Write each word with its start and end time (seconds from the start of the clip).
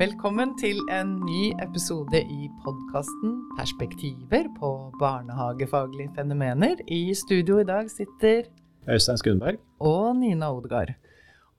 Velkommen 0.00 0.54
til 0.56 0.78
en 0.88 1.10
ny 1.26 1.50
episode 1.60 2.16
i 2.16 2.46
podkasten 2.64 3.34
'Perspektiver 3.58 4.46
på 4.56 4.70
barnehagefaglige 4.96 6.08
fenomener'. 6.16 6.80
I 6.88 7.12
studio 7.14 7.58
i 7.60 7.66
dag 7.68 7.90
sitter 7.90 8.48
Øystein 8.88 9.18
Skundberg. 9.18 9.58
og 9.78 10.16
Nina 10.16 10.48
Odegaard. 10.56 10.94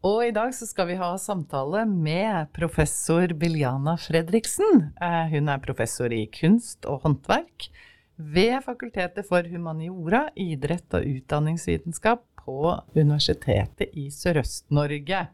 Og 0.03 0.27
i 0.27 0.31
dag 0.31 0.53
så 0.53 0.65
skal 0.65 0.87
vi 0.87 0.95
ha 0.95 1.17
samtale 1.17 1.85
med 1.85 2.47
professor 2.53 3.27
Biljana 3.27 3.95
Fredriksen. 3.95 4.89
Eh, 5.01 5.29
Hun 5.29 5.49
er 5.49 5.57
professor 5.57 6.09
i 6.11 6.25
kunst 6.25 6.85
og 6.85 7.01
håndverk 7.01 7.69
ved 8.17 8.63
Fakultetet 8.63 9.25
for 9.29 9.43
humaniora, 9.43 10.29
idrett 10.35 10.93
og 10.93 11.05
utdanningsvitenskap 11.05 12.23
på 12.45 12.81
Universitetet 12.95 13.89
i 13.93 14.09
Sørøst-Norge. 14.09 15.27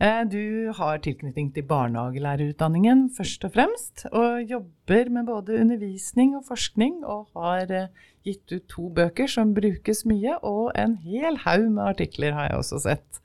Eh, 0.00 0.22
Du 0.24 0.72
har 0.76 0.98
tilknytning 1.04 1.50
til 1.52 1.66
barnehagelærerutdanningen 1.68 3.10
først 3.12 3.44
og 3.44 3.52
fremst, 3.52 4.06
og 4.12 4.40
jobber 4.48 5.10
med 5.12 5.26
både 5.28 5.58
undervisning 5.60 6.36
og 6.38 6.46
forskning, 6.48 7.02
og 7.04 7.28
har 7.36 7.68
eh, 7.70 7.90
gitt 8.24 8.48
ut 8.54 8.64
to 8.68 8.88
bøker 8.96 9.28
som 9.28 9.52
brukes 9.52 10.06
mye, 10.08 10.38
og 10.42 10.72
en 10.74 10.96
hel 11.04 11.36
haug 11.44 11.68
med 11.68 11.84
artikler 11.84 12.32
har 12.32 12.48
jeg 12.48 12.62
også 12.62 12.80
sett. 12.86 13.20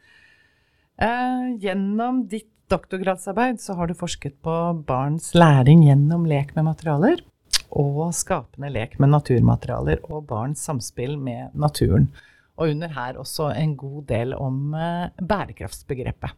Eh, 1.00 1.56
Gjennom 1.64 2.26
ditt 2.28 2.52
doktorgradsarbeid 2.68 3.62
så 3.62 3.76
har 3.78 3.88
du 3.88 3.96
forsket 3.96 4.36
på 4.44 4.84
barns 4.88 5.32
læring 5.38 5.86
gjennom 5.86 6.26
lek 6.28 6.56
med 6.58 6.68
materialer, 6.74 7.24
og 7.72 8.10
skapende 8.16 8.68
lek 8.72 9.00
med 9.00 9.14
naturmaterialer 9.16 10.04
og 10.10 10.26
barns 10.28 10.64
samspill 10.68 11.16
med 11.18 11.56
naturen. 11.56 12.10
Og 12.58 12.72
under 12.72 12.92
her 12.96 13.18
også 13.20 13.54
en 13.56 13.76
god 13.78 14.08
del 14.08 14.34
om 14.34 14.72
bærekraftsbegrepet. 15.20 16.36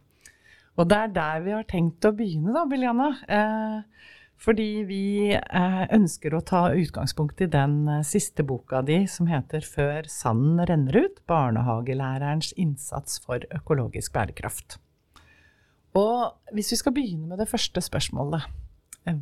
Og 0.78 0.86
det 0.86 0.98
er 0.98 1.14
der 1.14 1.42
vi 1.42 1.54
har 1.56 1.66
tenkt 1.66 2.06
å 2.06 2.14
begynne, 2.14 2.54
da, 2.54 2.62
Biljana. 2.70 3.08
Eh, 3.26 4.08
fordi 4.38 4.84
vi 4.86 5.04
eh, 5.34 5.80
ønsker 5.94 6.36
å 6.36 6.44
ta 6.46 6.68
utgangspunkt 6.70 7.42
i 7.42 7.48
den 7.50 7.80
eh, 7.90 8.04
siste 8.06 8.44
boka 8.46 8.84
di 8.86 9.00
som 9.10 9.26
heter 9.26 9.66
'Før 9.66 10.06
sanden 10.06 10.62
renner 10.70 11.00
ut 11.02 11.18
barnehagelærerens 11.26 12.52
innsats 12.54 13.18
for 13.24 13.42
økologisk 13.50 14.14
bærekraft'. 14.14 14.78
Og 15.98 16.54
hvis 16.54 16.70
vi 16.70 16.78
skal 16.78 16.94
begynne 16.94 17.26
med 17.26 17.42
det 17.42 17.50
første 17.50 17.82
spørsmålet, 17.82 18.46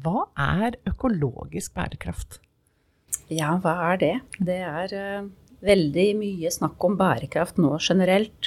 hva 0.05 0.27
er 0.37 0.77
økologisk 0.85 1.73
bærekraft? 1.73 2.41
Ja, 3.33 3.57
hva 3.57 3.95
er 3.95 3.97
det? 3.97 4.15
Det 4.37 4.61
er 4.61 5.31
veldig 5.65 6.09
mye 6.19 6.51
snakk 6.53 6.85
om 6.85 6.99
bærekraft 6.99 7.57
nå 7.57 7.79
generelt. 7.81 8.46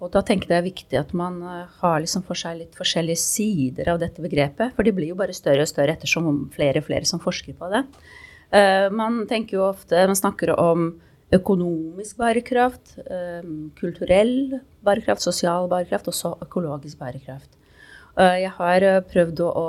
Og 0.00 0.08
da 0.14 0.22
tenker 0.24 0.48
jeg 0.48 0.54
det 0.54 0.58
er 0.58 0.68
viktig 0.68 0.98
at 1.00 1.12
man 1.16 1.36
eh, 1.44 1.76
har 1.82 2.00
liksom 2.00 2.24
for 2.24 2.38
seg 2.38 2.56
litt 2.62 2.78
forskjellige 2.78 3.20
sider 3.20 3.92
av 3.92 4.00
dette 4.00 4.24
begrepet. 4.24 4.72
For 4.76 4.86
de 4.86 4.94
blir 4.96 5.12
jo 5.12 5.18
bare 5.18 5.36
større 5.36 5.66
og 5.66 5.70
større 5.70 5.96
ettersom 5.96 6.48
flere 6.54 6.80
og 6.80 6.88
flere 6.88 7.08
som 7.08 7.20
forsker 7.22 7.56
på 7.58 7.68
det. 7.72 7.84
Eh, 8.56 8.88
man 8.96 9.22
tenker 9.30 9.58
jo 9.58 9.66
ofte, 9.68 10.00
man 10.08 10.18
snakker 10.18 10.54
om 10.56 10.94
økonomisk 11.36 12.18
bærekraft, 12.18 12.96
eh, 13.04 13.44
kulturell 13.78 14.56
bærekraft, 14.82 15.22
sosial 15.22 15.68
bærekraft 15.70 16.08
og 16.10 16.16
så 16.16 16.34
økologisk 16.48 16.98
bærekraft. 16.98 17.56
Jeg 18.20 18.50
har 18.52 18.84
prøvd 19.06 19.38
å, 19.46 19.62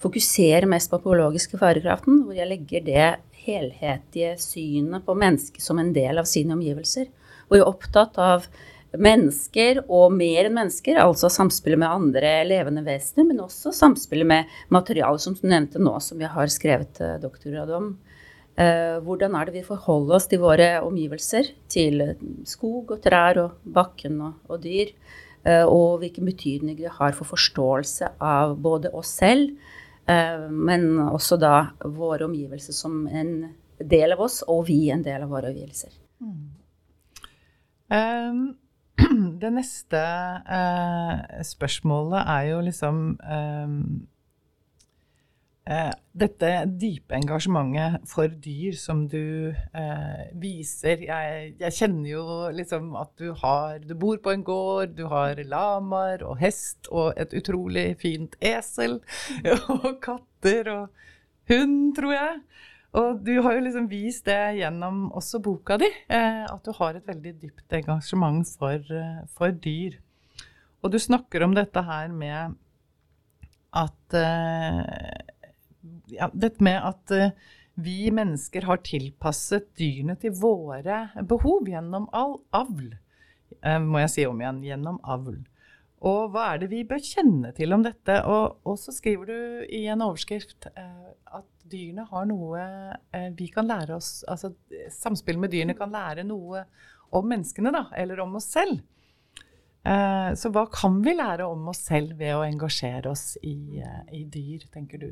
fokusere 0.00 0.68
mest 0.70 0.88
på 0.88 1.00
økologiske 1.00 1.58
bærekraften, 1.58 2.20
hvor 2.24 2.36
jeg 2.36 2.48
legger 2.48 2.84
det 2.86 3.08
helhetlige 3.46 4.36
synet 4.40 5.04
på 5.04 5.16
mennesket 5.18 5.64
som 5.64 5.80
en 5.82 5.92
del 5.92 6.20
av 6.20 6.28
sine 6.30 6.54
omgivelser. 6.54 7.08
Hvor 7.48 7.58
jeg 7.58 7.64
er 7.64 7.72
opptatt 7.72 8.20
av 8.22 8.46
mennesker 9.02 9.82
og 9.86 10.14
mer 10.14 10.48
enn 10.48 10.56
mennesker, 10.56 10.98
altså 11.02 11.30
samspillet 11.32 11.80
med 11.82 11.88
andre 11.90 12.32
levende 12.48 12.84
vesener, 12.86 13.28
men 13.28 13.42
også 13.44 13.72
samspillet 13.74 14.28
med 14.28 14.56
materiale, 14.74 15.20
som 15.22 15.36
du 15.36 15.46
nevnte 15.48 15.82
nå, 15.82 15.96
som 16.04 16.20
jeg 16.22 16.32
har 16.32 16.52
skrevet 16.52 17.00
eh, 17.04 17.18
doktorgrad 17.22 17.72
om. 17.76 17.92
Eh, 18.56 18.96
hvordan 19.04 19.36
er 19.36 19.48
det 19.48 19.58
vi 19.58 19.66
forholder 19.66 20.18
oss 20.18 20.28
til 20.30 20.42
våre 20.44 20.70
omgivelser, 20.86 21.52
til 21.72 22.02
eh, 22.04 22.26
skog 22.48 22.96
og 22.96 23.02
trær 23.04 23.42
og 23.44 23.72
bakken 23.76 24.20
og, 24.30 24.42
og 24.50 24.62
dyr, 24.64 24.92
og 25.46 26.00
hvilken 26.02 26.26
betydning 26.26 26.74
det 26.74 26.90
har 26.96 27.12
for 27.14 27.28
forståelse 27.30 28.08
av 28.18 28.56
både 28.58 28.90
oss 28.98 29.12
selv, 29.20 29.52
men 30.50 30.98
også 31.04 31.38
da 31.38 31.68
våre 31.86 32.26
omgivelser 32.26 32.74
som 32.74 33.04
en 33.06 33.52
del 33.78 34.16
av 34.16 34.24
oss, 34.26 34.40
og 34.50 34.64
vi 34.66 34.88
en 34.90 35.04
del 35.06 35.22
av 35.22 35.30
våre 35.30 35.52
omgivelser. 35.52 35.94
Um, 37.86 38.56
det 39.42 39.52
neste 39.54 40.02
eh, 40.58 41.40
spørsmålet 41.46 42.20
er 42.26 42.42
jo 42.50 42.60
liksom 42.66 43.00
um, 43.20 43.80
eh, 45.68 45.92
Dette 46.16 46.50
dype 46.80 47.16
engasjementet 47.16 48.06
for 48.08 48.32
dyr 48.44 48.76
som 48.80 49.04
du 49.12 49.52
eh, 49.52 50.22
viser. 50.40 51.02
Jeg, 51.08 51.50
jeg 51.60 51.76
kjenner 51.78 52.10
jo 52.10 52.26
liksom 52.56 52.94
at 52.96 53.12
du 53.20 53.32
har 53.42 53.82
Du 53.84 53.94
bor 53.94 54.16
på 54.22 54.32
en 54.32 54.44
gård, 54.44 54.96
du 54.96 55.06
har 55.12 55.40
lamaer 55.44 56.24
og 56.24 56.38
hest 56.40 56.88
og 56.90 57.12
et 57.20 57.34
utrolig 57.36 57.90
fint 58.00 58.36
esel 58.40 59.00
og 59.76 60.00
katter 60.04 60.72
og 60.72 61.04
hund, 61.50 61.94
tror 61.98 62.16
jeg. 62.16 62.40
Og 62.96 63.20
du 63.26 63.34
har 63.44 63.56
jo 63.56 63.64
liksom 63.64 63.88
vist 63.90 64.26
det 64.28 64.58
gjennom 64.60 65.08
også 65.16 65.40
boka 65.44 65.76
di, 65.80 65.88
eh, 66.08 66.44
at 66.46 66.62
du 66.64 66.72
har 66.78 66.96
et 66.96 67.08
veldig 67.08 67.34
dypt 67.42 67.76
engasjement 67.80 68.48
for, 68.58 68.78
eh, 68.78 69.24
for 69.36 69.50
dyr. 69.50 69.98
Og 70.82 70.92
du 70.92 70.98
snakker 70.98 71.42
om 71.42 71.54
dette 71.56 71.82
her 71.82 72.08
med 72.08 72.54
at 73.74 74.14
eh, 74.14 74.84
ja, 76.14 76.30
Dette 76.32 76.62
med 76.62 76.80
at 76.82 77.12
vi 77.74 78.10
mennesker 78.14 78.64
har 78.66 78.78
tilpasset 78.86 79.66
dyrene 79.78 80.14
til 80.18 80.32
våre 80.38 81.10
behov 81.26 81.66
gjennom 81.68 82.06
all 82.14 82.38
avl. 82.54 82.94
Må 83.82 84.00
jeg 84.00 84.12
si 84.12 84.24
om 84.26 84.40
igjen. 84.40 84.62
Gjennom 84.64 84.98
avl. 85.02 85.36
Og 86.04 86.32
hva 86.32 86.50
er 86.52 86.60
det 86.60 86.70
vi 86.72 86.82
bør 86.84 87.00
kjenne 87.00 87.52
til 87.56 87.72
om 87.72 87.84
dette? 87.84 88.18
Og, 88.28 88.58
og 88.68 88.76
så 88.80 88.92
skriver 88.92 89.30
du 89.30 89.38
i 89.72 89.86
en 89.88 90.04
overskrift 90.04 90.68
eh, 90.74 91.14
at 91.38 91.46
dyrene 91.66 92.04
har 92.10 92.26
noe 92.28 92.66
eh, 93.16 93.30
vi 93.36 93.48
kan 93.50 93.66
lære 93.66 93.96
oss 93.96 94.20
Altså 94.28 94.52
samspill 94.92 95.40
med 95.40 95.54
dyrene 95.54 95.74
kan 95.78 95.90
lære 95.90 96.26
noe 96.26 96.66
om 97.16 97.26
menneskene, 97.30 97.70
da, 97.72 97.86
eller 97.96 98.20
om 98.20 98.34
oss 98.36 98.48
selv. 98.50 98.80
Eh, 99.86 100.30
så 100.34 100.50
hva 100.52 100.66
kan 100.72 100.98
vi 101.04 101.14
lære 101.14 101.46
om 101.46 101.68
oss 101.70 101.84
selv 101.86 102.16
ved 102.18 102.34
å 102.34 102.44
engasjere 102.46 103.12
oss 103.12 103.36
i, 103.46 103.78
eh, 103.78 104.02
i 104.18 104.24
dyr, 104.24 104.66
tenker 104.74 105.00
du? 105.04 105.10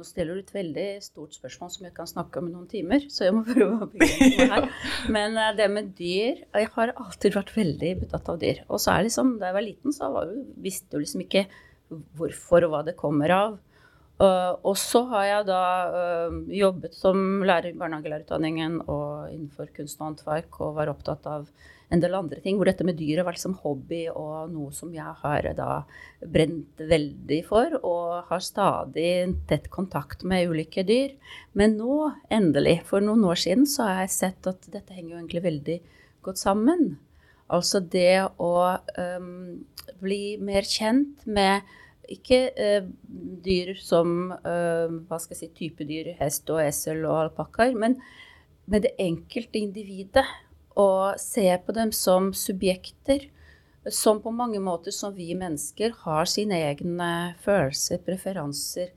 Nå 0.00 0.06
stiller 0.08 0.38
du 0.38 0.40
et 0.40 0.54
veldig 0.54 0.86
stort 1.04 1.34
spørsmål 1.36 1.70
som 1.74 1.84
jeg 1.84 1.94
kan 1.96 2.08
snakke 2.08 2.40
om 2.40 2.46
i 2.48 2.52
noen 2.54 2.68
timer, 2.70 3.04
så 3.12 3.26
jeg 3.26 3.34
må 3.36 3.42
prøve 3.48 3.84
å 3.84 3.88
begynne 3.92 4.30
meg 4.38 4.54
her. 4.54 4.68
Men 5.12 5.36
eh, 5.36 5.50
det 5.58 5.66
med 5.72 5.90
dyr 5.98 6.40
Jeg 6.46 6.70
har 6.76 6.94
alltid 6.94 7.36
vært 7.36 7.52
veldig 7.56 7.92
betatt 8.06 8.30
av 8.32 8.40
dyr. 8.40 8.62
Og 8.72 8.80
så 8.80 8.94
er 8.94 9.06
liksom, 9.08 9.36
da 9.40 9.50
jeg 9.50 9.58
var 9.58 9.66
liten, 9.66 9.96
så 9.96 10.08
var 10.14 10.32
visste 10.64 10.96
jeg 10.96 11.04
liksom 11.04 11.26
ikke 11.26 11.44
hvorfor 12.16 12.64
og 12.64 12.72
hva 12.72 12.82
det 12.86 12.96
kommer 12.96 13.36
av. 13.36 13.60
Uh, 14.22 14.54
og 14.62 14.76
så 14.78 15.00
har 15.10 15.24
jeg 15.26 15.46
da 15.48 15.62
uh, 15.90 16.34
jobbet 16.54 16.94
som 16.94 17.42
lærer 17.42 17.72
i 17.72 17.78
barnehagelærerutdanningen 17.78 18.76
og 18.84 19.32
innenfor 19.32 19.72
kunst 19.74 19.98
og 19.98 20.12
håndverk 20.12 20.60
og 20.62 20.76
var 20.76 20.92
opptatt 20.92 21.26
av 21.26 21.48
en 21.92 22.00
del 22.00 22.14
andre 22.16 22.38
ting, 22.40 22.56
hvor 22.56 22.68
dette 22.70 22.86
med 22.86 22.96
dyret 22.96 23.26
vært 23.26 23.42
som 23.42 23.56
hobby 23.64 24.04
og 24.08 24.52
noe 24.52 24.70
som 24.72 24.92
jeg 24.94 25.12
har 25.24 25.48
da 25.58 25.82
brent 26.22 26.80
veldig 26.88 27.40
for, 27.44 27.74
og 27.82 28.30
har 28.30 28.44
stadig 28.44 29.10
tett 29.50 29.68
kontakt 29.74 30.24
med 30.24 30.48
ulike 30.48 30.86
dyr. 30.88 31.12
Men 31.58 31.76
nå, 31.76 31.98
endelig, 32.32 32.78
for 32.88 33.04
noen 33.04 33.26
år 33.28 33.42
siden, 33.42 33.66
så 33.68 33.90
har 33.90 34.06
jeg 34.06 34.14
sett 34.14 34.48
at 34.48 34.70
dette 34.72 34.96
henger 34.96 35.12
jo 35.12 35.20
egentlig 35.20 35.44
veldig 35.44 35.78
godt 36.24 36.40
sammen. 36.40 36.94
Altså 37.52 37.82
det 37.84 38.22
å 38.40 38.54
um, 38.96 39.60
bli 40.00 40.22
mer 40.40 40.64
kjent 40.64 41.26
med 41.28 41.68
ikke 42.10 42.40
eh, 42.58 42.86
dyr 43.44 43.74
som 43.78 44.32
eh, 44.32 44.94
hva 45.08 45.18
skal 45.22 45.36
jeg 45.36 45.42
si, 45.42 45.50
typedyr, 45.58 46.14
hest 46.18 46.50
og 46.50 46.62
esel 46.64 47.04
og 47.06 47.26
alpakkaer, 47.26 47.76
men 47.78 47.98
med 48.70 48.86
det 48.86 48.94
enkelte 49.02 49.60
individet 49.60 50.26
og 50.78 51.20
se 51.20 51.46
på 51.66 51.74
dem 51.76 51.92
som 51.94 52.30
subjekter 52.36 53.28
som 53.90 54.20
på 54.22 54.30
mange 54.30 54.60
måter 54.62 54.94
som 54.94 55.14
vi 55.14 55.32
mennesker 55.34 55.94
har 56.04 56.28
sine 56.30 56.60
egne 56.68 57.12
følelser, 57.42 57.98
preferanser, 58.06 58.92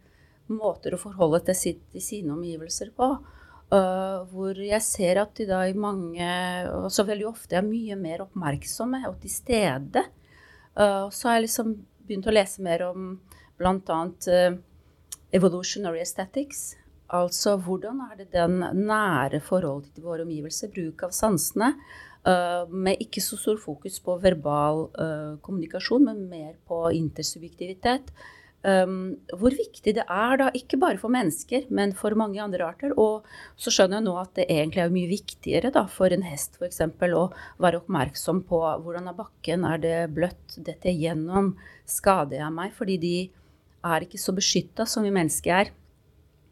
måter 0.52 0.94
å 0.94 1.02
forholde 1.02 1.42
til, 1.48 1.80
til 1.92 2.04
sine 2.04 2.36
omgivelser 2.36 2.92
på. 2.96 3.16
Uh, 3.74 4.22
hvor 4.30 4.60
jeg 4.62 4.82
ser 4.86 5.18
at 5.18 5.34
de 5.40 5.48
da 5.50 5.64
i 5.66 5.74
mange, 5.74 6.28
og 6.70 6.92
så 6.94 7.04
veldig 7.08 7.26
ofte, 7.32 7.58
er 7.58 7.66
mye 7.66 7.98
mer 7.98 8.22
oppmerksomme 8.28 9.02
og 9.10 9.18
til 9.24 9.34
stede. 9.34 10.06
Uh, 10.78 11.10
så 11.10 11.34
er 11.34 11.42
liksom 11.48 11.74
begynt 12.08 12.28
å 12.30 12.34
lese 12.34 12.64
mer 12.66 12.88
om 12.90 13.14
bl.a. 13.60 14.00
Uh, 14.30 14.58
evolutionary 15.36 16.00
aesthetics, 16.00 16.76
Altså 17.14 17.54
hvordan 17.62 18.00
er 18.08 18.18
det 18.18 18.32
den 18.34 18.64
nære 18.88 19.40
forholdet 19.46 19.94
til 19.94 20.08
våre 20.08 20.26
omgivelser, 20.26 20.72
bruk 20.74 21.04
av 21.06 21.14
sansene, 21.14 21.76
uh, 22.26 22.66
med 22.70 23.02
ikke 23.04 23.22
så 23.22 23.38
stor 23.38 23.60
fokus 23.62 24.00
på 24.02 24.18
verbal 24.24 24.88
uh, 24.98 25.38
kommunikasjon, 25.46 26.08
men 26.08 26.24
mer 26.32 26.56
på 26.66 26.82
intersubjektivitet. 26.98 28.10
Um, 28.66 29.20
hvor 29.38 29.54
viktig 29.54 29.92
det 29.94 30.04
er, 30.10 30.40
da, 30.42 30.48
ikke 30.58 30.80
bare 30.82 30.98
for 30.98 31.14
mennesker, 31.14 31.68
men 31.70 31.92
for 31.94 32.16
mange 32.18 32.40
andre 32.42 32.66
arter. 32.66 32.96
Og 32.98 33.28
så 33.62 33.70
skjønner 33.70 34.00
jeg 34.00 34.06
nå 34.08 34.16
at 34.18 34.32
det 34.40 34.48
egentlig 34.50 34.82
er 34.82 34.96
mye 34.96 35.10
viktigere 35.12 35.70
da, 35.76 35.84
for 35.92 36.14
en 36.16 36.26
hest 36.26 36.58
f.eks. 36.58 36.82
å 36.82 37.28
være 37.62 37.84
oppmerksom 37.84 38.42
på 38.50 38.62
hvordan 38.82 39.12
er 39.12 39.18
bakken, 39.20 39.68
er 39.70 39.84
det 39.84 39.98
bløtt, 40.16 40.58
dette 40.66 40.94
gjennom, 40.98 41.52
skader 41.86 42.40
jeg 42.40 42.56
meg? 42.56 42.74
Fordi 42.74 42.98
de 43.04 43.16
er 43.86 44.08
ikke 44.08 44.24
så 44.24 44.34
beskytta 44.34 44.88
som 44.90 45.06
vi 45.06 45.14
mennesker 45.14 45.60
er. 45.60 45.72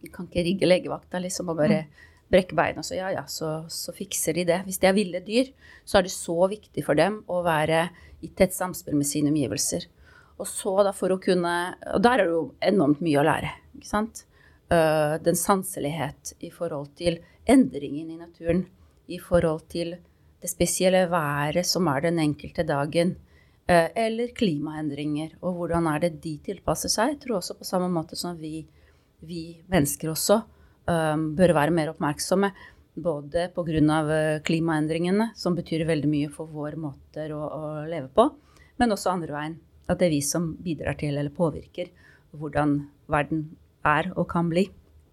De 0.04 0.12
kan 0.14 0.30
ikke 0.30 0.46
rigge 0.46 0.70
legevakta 0.70 1.22
liksom, 1.24 1.50
og 1.50 1.64
bare 1.64 1.82
mm. 1.88 2.06
brekke 2.36 2.60
beina, 2.60 2.86
så 2.86 3.00
ja 3.00 3.10
ja, 3.16 3.26
så, 3.26 3.64
så 3.74 3.96
fikser 3.96 4.38
de 4.38 4.46
det. 4.52 4.62
Hvis 4.68 4.78
de 4.84 4.92
er 4.92 4.98
ville 5.00 5.26
dyr, 5.26 5.50
så 5.82 5.98
er 5.98 6.06
det 6.06 6.14
så 6.14 6.38
viktig 6.52 6.86
for 6.86 7.00
dem 7.00 7.24
å 7.26 7.42
være 7.42 7.88
i 8.22 8.30
tett 8.38 8.54
samspill 8.54 9.02
med 9.02 9.10
sine 9.10 9.34
omgivelser. 9.34 9.90
Og 10.42 10.50
så 10.50 10.76
da 10.86 10.94
for 10.96 11.14
å 11.14 11.20
kunne 11.22 11.56
Og 11.94 12.04
der 12.04 12.22
er 12.22 12.28
det 12.28 12.36
jo 12.36 12.46
enormt 12.64 13.04
mye 13.06 13.20
å 13.22 13.28
lære. 13.28 13.52
ikke 13.78 13.90
sant? 13.90 14.26
Uh, 14.72 15.20
den 15.22 15.38
sanselighet 15.38 16.34
i 16.42 16.50
forhold 16.50 16.96
til 16.98 17.20
endringen 17.46 18.10
i 18.10 18.18
naturen. 18.18 18.66
I 19.08 19.20
forhold 19.22 19.68
til 19.70 19.98
det 20.42 20.50
spesielle 20.50 21.06
været 21.12 21.68
som 21.68 21.88
er 21.92 22.08
den 22.08 22.20
enkelte 22.24 22.66
dagen. 22.66 23.16
Uh, 23.70 23.90
eller 23.96 24.34
klimaendringer. 24.36 25.38
Og 25.42 25.60
hvordan 25.60 25.88
er 25.94 26.06
det 26.06 26.16
de 26.24 26.38
tilpasser 26.50 26.90
seg. 26.90 27.14
Jeg 27.14 27.22
tror 27.26 27.40
også 27.40 27.58
på 27.60 27.68
samme 27.68 27.92
måte 27.94 28.18
som 28.20 28.40
vi, 28.40 28.66
vi 29.22 29.60
mennesker 29.70 30.10
også 30.12 30.40
um, 30.42 31.28
bør 31.38 31.54
være 31.60 31.76
mer 31.76 31.94
oppmerksomme. 31.94 32.50
Både 32.94 33.48
pga. 33.56 34.40
klimaendringene, 34.46 35.32
som 35.36 35.56
betyr 35.56 35.86
veldig 35.86 36.10
mye 36.10 36.30
for 36.30 36.46
vår 36.46 36.76
måte 36.78 37.26
å, 37.34 37.40
å 37.42 37.62
leve 37.90 38.10
på, 38.14 38.28
men 38.78 38.94
også 38.94 39.10
andre 39.10 39.34
veien 39.34 39.56
at 39.90 40.00
det 40.00 40.08
er 40.08 40.16
vi 40.16 40.22
som 40.26 40.54
bidrar 40.64 40.98
til 41.00 41.18
eller 41.18 41.34
påvirker 41.34 41.92
hvordan 42.34 42.78
verden 43.12 43.48
er 43.86 44.10
og 44.16 44.28
kan 44.32 44.50
bli. 44.50 44.68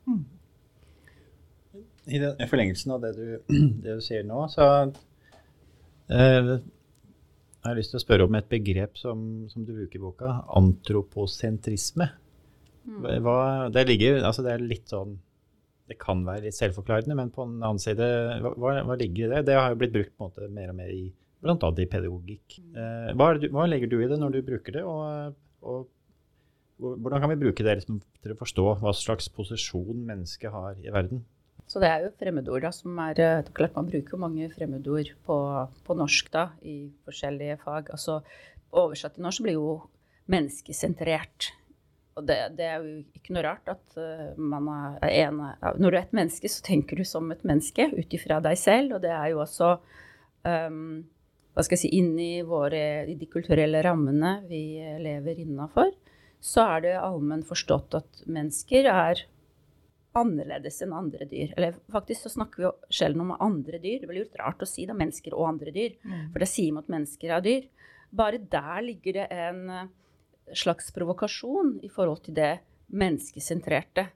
Mm. 0.08 0.24
I, 2.10 2.18
den, 2.18 2.48
forlengelsen 2.48 2.94
av 2.94 3.04
det 3.04 3.14
du, 3.18 3.26
det 3.84 3.98
du 3.98 4.04
sier 4.04 4.24
nå, 4.26 4.44
så 4.50 4.66
eh, 6.10 6.52
jeg 7.60 7.68
har 7.68 7.76
lyst 7.76 7.92
til 7.92 8.00
å 8.00 8.04
spørre 8.04 8.26
om 8.26 8.38
et 8.38 8.48
begrep 8.50 8.96
som, 8.98 9.24
som 9.52 9.66
du 9.66 9.74
bruker 9.76 10.00
i 10.00 10.02
boka, 10.02 10.36
antroposentrisme. 10.56 12.08
Mm. 12.88 13.02
Hva, 13.26 13.40
det, 13.74 13.84
ligger, 13.90 14.22
altså 14.24 14.42
det 14.46 14.54
er 14.54 14.62
litt 14.64 14.88
sånn 14.88 15.18
Det 15.90 15.98
kan 16.00 16.22
være 16.24 16.46
litt 16.46 16.56
selvforklarende, 16.56 17.12
men 17.18 17.28
på 17.34 17.44
den 17.44 17.58
annen 17.60 17.82
side, 17.82 18.06
hva, 18.40 18.72
hva 18.86 18.96
ligger 18.96 19.26
i 19.26 19.32
det? 19.34 19.42
Det 19.50 19.58
har 19.58 19.74
jo 19.74 19.80
blitt 19.82 19.92
brukt 19.92 20.14
på 20.14 20.24
en 20.24 20.30
måte 20.30 20.48
mer 20.54 20.72
og 20.72 20.78
mer 20.78 20.92
i 20.94 21.02
bl.a. 21.40 21.56
i 21.56 21.88
pedagogikk. 21.88 22.60
Eh, 22.76 23.10
hva, 23.16 23.32
du, 23.40 23.48
hva, 23.54 23.66
legger 23.70 23.90
du 23.90 23.98
i 24.00 24.08
det 24.10 24.20
når 24.20 24.36
du 24.36 24.40
bruker 24.46 24.76
det, 24.76 24.84
og, 24.84 25.34
og 25.64 25.88
hvordan 26.80 27.20
kan 27.20 27.32
vi 27.32 27.40
bruke 27.40 27.64
det 27.64 27.76
liksom, 27.80 28.00
til 28.22 28.34
å 28.34 28.38
forstå 28.40 28.66
hva 28.80 28.94
slags 28.96 29.28
posisjon 29.32 30.06
mennesket 30.08 30.52
har 30.54 30.80
i 30.80 30.92
verden? 30.92 31.24
Så 31.70 31.78
det 31.78 31.90
er 31.90 32.02
jo 32.02 32.14
fremmedord 32.18 32.64
da, 32.66 32.72
som 32.74 32.98
er 32.98 33.20
eh, 33.22 33.40
det 33.46 33.54
klart 33.54 33.76
Man 33.78 33.88
bruker 33.90 34.16
jo 34.16 34.24
mange 34.24 34.48
fremmedord 34.50 35.12
på, 35.26 35.36
på, 35.86 35.96
norsk 35.96 36.32
da, 36.34 36.48
i 36.66 36.90
forskjellige 37.06 37.60
fag. 37.62 37.92
Altså, 37.94 38.20
oversatt 38.74 39.16
til 39.16 39.26
norsk 39.26 39.46
blir 39.46 39.58
jo 39.58 39.76
menneskesentrert. 40.30 41.52
Og 42.18 42.26
det, 42.26 42.40
det, 42.58 42.66
er 42.66 42.82
jo 42.82 42.98
ikke 43.14 43.36
noe 43.36 43.44
rart 43.46 43.70
at 43.70 43.94
uh, 43.96 44.34
man 44.34 44.66
er 44.98 45.28
en 45.28 45.38
Når 45.78 45.86
du 45.86 45.94
er 45.94 46.02
et 46.02 46.16
menneske, 46.16 46.50
så 46.50 46.64
tenker 46.66 46.98
du 46.98 47.06
som 47.06 47.30
et 47.30 47.46
menneske 47.46 47.86
ut 47.94 48.18
ifra 48.18 48.40
deg 48.42 48.58
selv. 48.58 48.96
Og 48.98 49.04
det 49.04 49.12
er 49.14 49.30
jo 49.30 49.40
også 49.44 49.76
um, 50.42 51.06
hva 51.54 51.64
skal 51.66 51.76
jeg 51.76 51.82
si, 51.82 51.90
inn 51.98 52.14
i, 52.20 52.42
våre, 52.46 53.04
i 53.10 53.16
de 53.18 53.26
kulturelle 53.30 53.82
rammene 53.82 54.38
vi 54.48 54.62
lever 55.02 55.42
innafor, 55.42 55.90
så 56.40 56.64
er 56.76 56.86
det 56.86 56.94
allmenn 57.00 57.42
forstått 57.44 57.98
at 57.98 58.22
mennesker 58.30 58.86
er 58.88 59.24
annerledes 60.16 60.80
enn 60.82 60.94
andre 60.96 61.26
dyr. 61.28 61.52
Eller 61.56 61.76
faktisk 61.92 62.24
så 62.24 62.32
snakker 62.32 62.60
vi 62.60 62.66
jo 62.66 62.72
sjelden 62.90 63.22
om 63.26 63.34
andre 63.36 63.78
dyr. 63.82 64.00
Det 64.00 64.08
blir 64.10 64.24
jo 64.24 64.40
rart 64.40 64.62
å 64.62 64.68
si 64.68 64.86
da, 64.88 64.96
mennesker 64.96 65.36
og 65.36 65.48
andre 65.52 65.74
dyr. 65.74 65.94
Mm. 66.02 66.30
For 66.32 66.42
det 66.42 66.50
sier 66.50 66.74
man 66.74 66.86
at 66.86 66.94
mennesker 66.96 67.34
er 67.36 67.44
dyr. 67.44 67.68
Bare 68.10 68.40
der 68.42 68.80
ligger 68.82 69.20
det 69.20 69.26
en 69.30 69.60
eh, 69.70 69.90
slags 70.58 70.90
provokasjon 70.96 71.76
i 71.86 71.92
forhold 71.92 72.24
til 72.26 72.38
det 72.40 72.52
menneskesentrerte. 72.90 74.08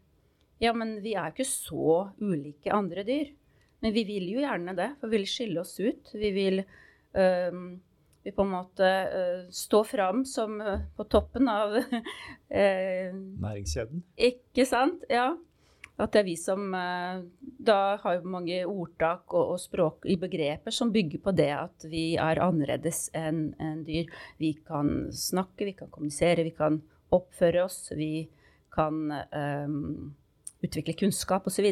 Ja, 0.62 0.72
men 0.74 0.96
vi 1.04 1.14
er 1.14 1.28
jo 1.28 1.36
ikke 1.36 1.50
så 1.50 1.98
ulike 2.18 2.74
andre 2.74 3.06
dyr. 3.06 3.30
Men 3.84 3.94
vi 3.94 4.06
vil 4.08 4.26
jo 4.32 4.42
gjerne 4.42 4.74
det, 4.78 4.94
for 4.98 5.12
vi 5.12 5.20
vil 5.20 5.30
skille 5.30 5.60
oss 5.62 5.76
ut. 5.78 6.10
Vi 6.16 6.30
vil 6.34 6.62
vi 8.24 8.32
på 8.32 8.42
en 8.42 8.54
måte 8.54 8.90
uh, 9.14 9.50
står 9.50 9.84
fram 9.84 10.24
som 10.24 10.60
uh, 10.60 10.80
på 10.96 11.04
toppen 11.04 11.48
av 11.48 11.76
uh, 11.76 11.98
Næringskjeden? 13.44 14.04
Ikke 14.16 14.64
sant? 14.68 15.04
Ja. 15.12 15.34
At 16.00 16.14
det 16.14 16.24
er 16.24 16.26
vi 16.26 16.34
som 16.40 16.72
da 16.74 17.76
har 18.02 18.16
jo 18.16 18.30
mange 18.32 18.56
ordtak 18.66 19.30
og, 19.30 19.52
og, 19.52 19.60
språk 19.62 20.08
i 20.10 20.16
begreper 20.18 20.74
som 20.74 20.90
bygger 20.90 21.20
på 21.22 21.34
det 21.38 21.52
at 21.54 21.86
vi 21.86 22.16
er 22.18 22.40
annerledes 22.42 23.04
enn 23.14 23.52
en 23.62 23.84
dyr. 23.86 24.10
Vi 24.42 24.56
kan 24.66 25.12
snakke, 25.14 25.68
vi 25.68 25.76
kan 25.78 25.92
kommunisere, 25.94 26.42
vi 26.48 26.50
kan 26.56 26.80
oppføre 27.14 27.62
oss, 27.68 27.92
vi 27.94 28.26
kan 28.74 29.06
um, 29.30 30.10
utvikle 30.66 30.96
kunnskap 30.98 31.46
osv. 31.46 31.70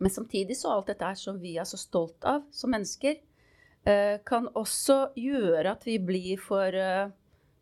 Men 0.00 0.14
samtidig 0.16 0.56
så 0.56 0.72
alt 0.72 0.88
dette 0.88 1.12
er 1.12 1.20
som 1.20 1.36
vi 1.42 1.58
er 1.60 1.68
så 1.68 1.76
stolt 1.76 2.24
av 2.24 2.48
som 2.48 2.72
mennesker. 2.72 3.20
Eh, 3.82 4.20
kan 4.22 4.46
også 4.54 5.08
gjøre 5.18 5.72
at 5.74 5.82
vi 5.88 5.96
blir 5.98 6.38
for 6.38 6.70
eh, 6.70 7.10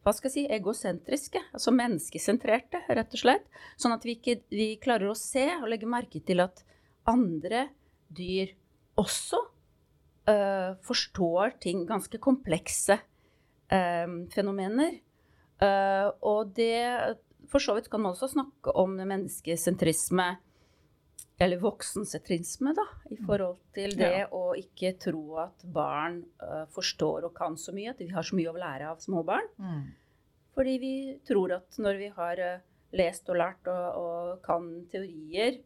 hva 0.04 0.12
skal 0.12 0.28
jeg 0.28 0.34
si, 0.34 0.42
egosentriske, 0.52 1.40
altså 1.56 1.72
menneskesentrerte, 1.72 2.82
rett 2.92 3.14
og 3.16 3.22
slett. 3.22 3.46
Sånn 3.80 3.94
at 3.94 4.04
vi 4.04 4.18
ikke 4.18 4.38
vi 4.52 4.74
klarer 4.80 5.08
å 5.12 5.16
se 5.16 5.46
og 5.58 5.68
legge 5.72 5.88
merke 5.88 6.20
til 6.24 6.42
at 6.44 6.60
andre 7.08 7.66
dyr 8.12 8.52
også 9.00 9.38
uh, 10.28 10.76
forstår 10.84 11.54
ting, 11.62 11.84
ganske 11.88 12.20
komplekse 12.20 12.96
uh, 12.96 14.08
fenomener. 14.32 14.98
Uh, 15.60 16.08
og 16.24 16.54
det 16.56 16.80
For 17.52 17.60
så 17.60 17.76
vidt 17.76 17.90
kan 17.92 18.00
man 18.00 18.16
også 18.16 18.30
snakke 18.32 18.72
om 18.80 18.96
menneskesentrisme 18.96 20.30
eller 21.40 21.56
voksensentrisme, 21.56 22.74
da, 22.76 22.84
i 23.08 23.16
mm. 23.16 23.26
forhold 23.26 23.56
til 23.72 23.94
det 23.96 24.10
ja. 24.12 24.26
å 24.36 24.52
ikke 24.60 24.92
tro 25.00 25.38
at 25.40 25.64
barn 25.72 26.18
uh, 26.44 26.66
forstår 26.74 27.30
og 27.30 27.32
kan 27.38 27.56
så 27.56 27.72
mye, 27.72 27.94
at 27.94 28.02
vi 28.02 28.10
har 28.12 28.26
så 28.26 28.36
mye 28.36 28.52
å 28.52 28.60
lære 28.60 28.90
av 28.90 29.00
små 29.00 29.22
barn. 29.24 29.48
Mm. 29.56 29.86
Fordi 30.58 30.76
vi 30.82 30.92
tror 31.24 31.56
at 31.56 31.80
når 31.80 32.02
vi 32.02 32.10
har 32.18 32.44
uh, 32.44 32.60
lest 33.00 33.32
og 33.32 33.40
lært 33.40 33.72
og, 33.72 33.88
og, 34.02 34.30
kan 34.44 34.68
teorier 34.92 35.62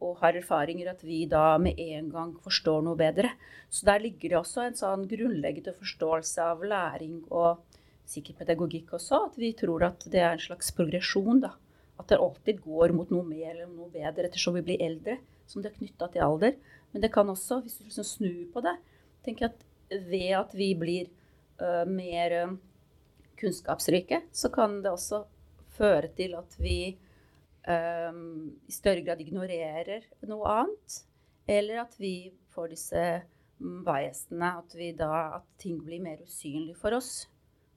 og 0.00 0.16
har 0.22 0.40
erfaringer, 0.40 0.94
at 0.94 1.04
vi 1.04 1.26
da 1.28 1.58
med 1.60 1.76
en 1.76 2.08
gang 2.08 2.32
forstår 2.40 2.80
noe 2.86 2.96
bedre. 2.96 3.34
Så 3.68 3.84
der 3.90 4.00
ligger 4.00 4.32
det 4.32 4.40
også 4.40 4.64
en 4.64 4.78
sånn 4.78 5.04
grunnleggende 5.10 5.76
forståelse 5.76 6.46
av 6.54 6.64
læring 6.64 7.20
og 7.28 7.60
sikkert 8.08 8.40
pedagogikk 8.40 8.96
også, 8.96 9.26
at 9.28 9.36
vi 9.36 9.52
tror 9.52 9.84
at 9.92 10.08
det 10.08 10.24
er 10.24 10.32
en 10.32 10.48
slags 10.48 10.72
progresjon, 10.72 11.44
da 11.44 11.58
at 12.00 12.08
det 12.08 12.20
alltid 12.20 12.62
går 12.64 12.94
mot 12.96 13.10
noe 13.12 13.26
mer 13.26 13.52
eller 13.52 13.68
noe 13.68 13.90
bedre 13.92 14.28
ettersom 14.28 14.56
vi 14.56 14.64
blir 14.64 14.82
eldre, 14.84 15.18
som 15.46 15.62
det 15.62 15.72
er 15.72 15.78
knytta 15.78 16.08
til 16.12 16.24
alder. 16.24 16.56
Men 16.92 17.04
det 17.04 17.12
kan 17.14 17.28
også, 17.30 17.60
hvis 17.64 17.78
du 17.78 17.86
liksom 17.86 18.06
snur 18.08 18.46
på 18.54 18.62
det, 18.64 18.76
tenke 19.26 19.50
at 19.50 19.66
ved 19.90 20.32
at 20.38 20.54
vi 20.56 20.70
blir 20.78 21.10
uh, 21.60 21.84
mer 21.88 22.36
uh, 22.46 22.56
kunnskapsrike, 23.40 24.22
så 24.32 24.50
kan 24.54 24.80
det 24.84 24.92
også 24.94 25.24
føre 25.76 26.10
til 26.16 26.36
at 26.38 26.56
vi 26.60 26.94
um, 27.68 28.52
i 28.68 28.74
større 28.74 29.04
grad 29.06 29.20
ignorerer 29.22 30.06
noe 30.30 30.56
annet. 30.62 31.02
Eller 31.50 31.82
at 31.84 31.96
vi 31.98 32.30
får 32.54 32.72
disse 32.72 33.04
biasene, 33.60 34.54
at, 34.62 34.76
at 35.10 35.46
ting 35.60 35.80
blir 35.84 36.02
mer 36.02 36.22
usynlig 36.24 36.78
for 36.80 36.96
oss 36.96 37.28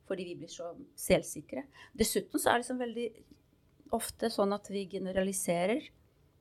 fordi 0.04 0.26
vi 0.28 0.34
blir 0.36 0.52
så 0.52 0.74
selvsikre. 1.00 1.62
Dessuten 1.96 2.36
så 2.36 2.50
er 2.50 2.58
det 2.58 2.64
liksom 2.66 2.82
veldig 2.82 3.06
ofte 3.96 4.30
sånn 4.34 4.56
at 4.56 4.70
vi 4.72 4.86
generaliserer. 4.92 5.86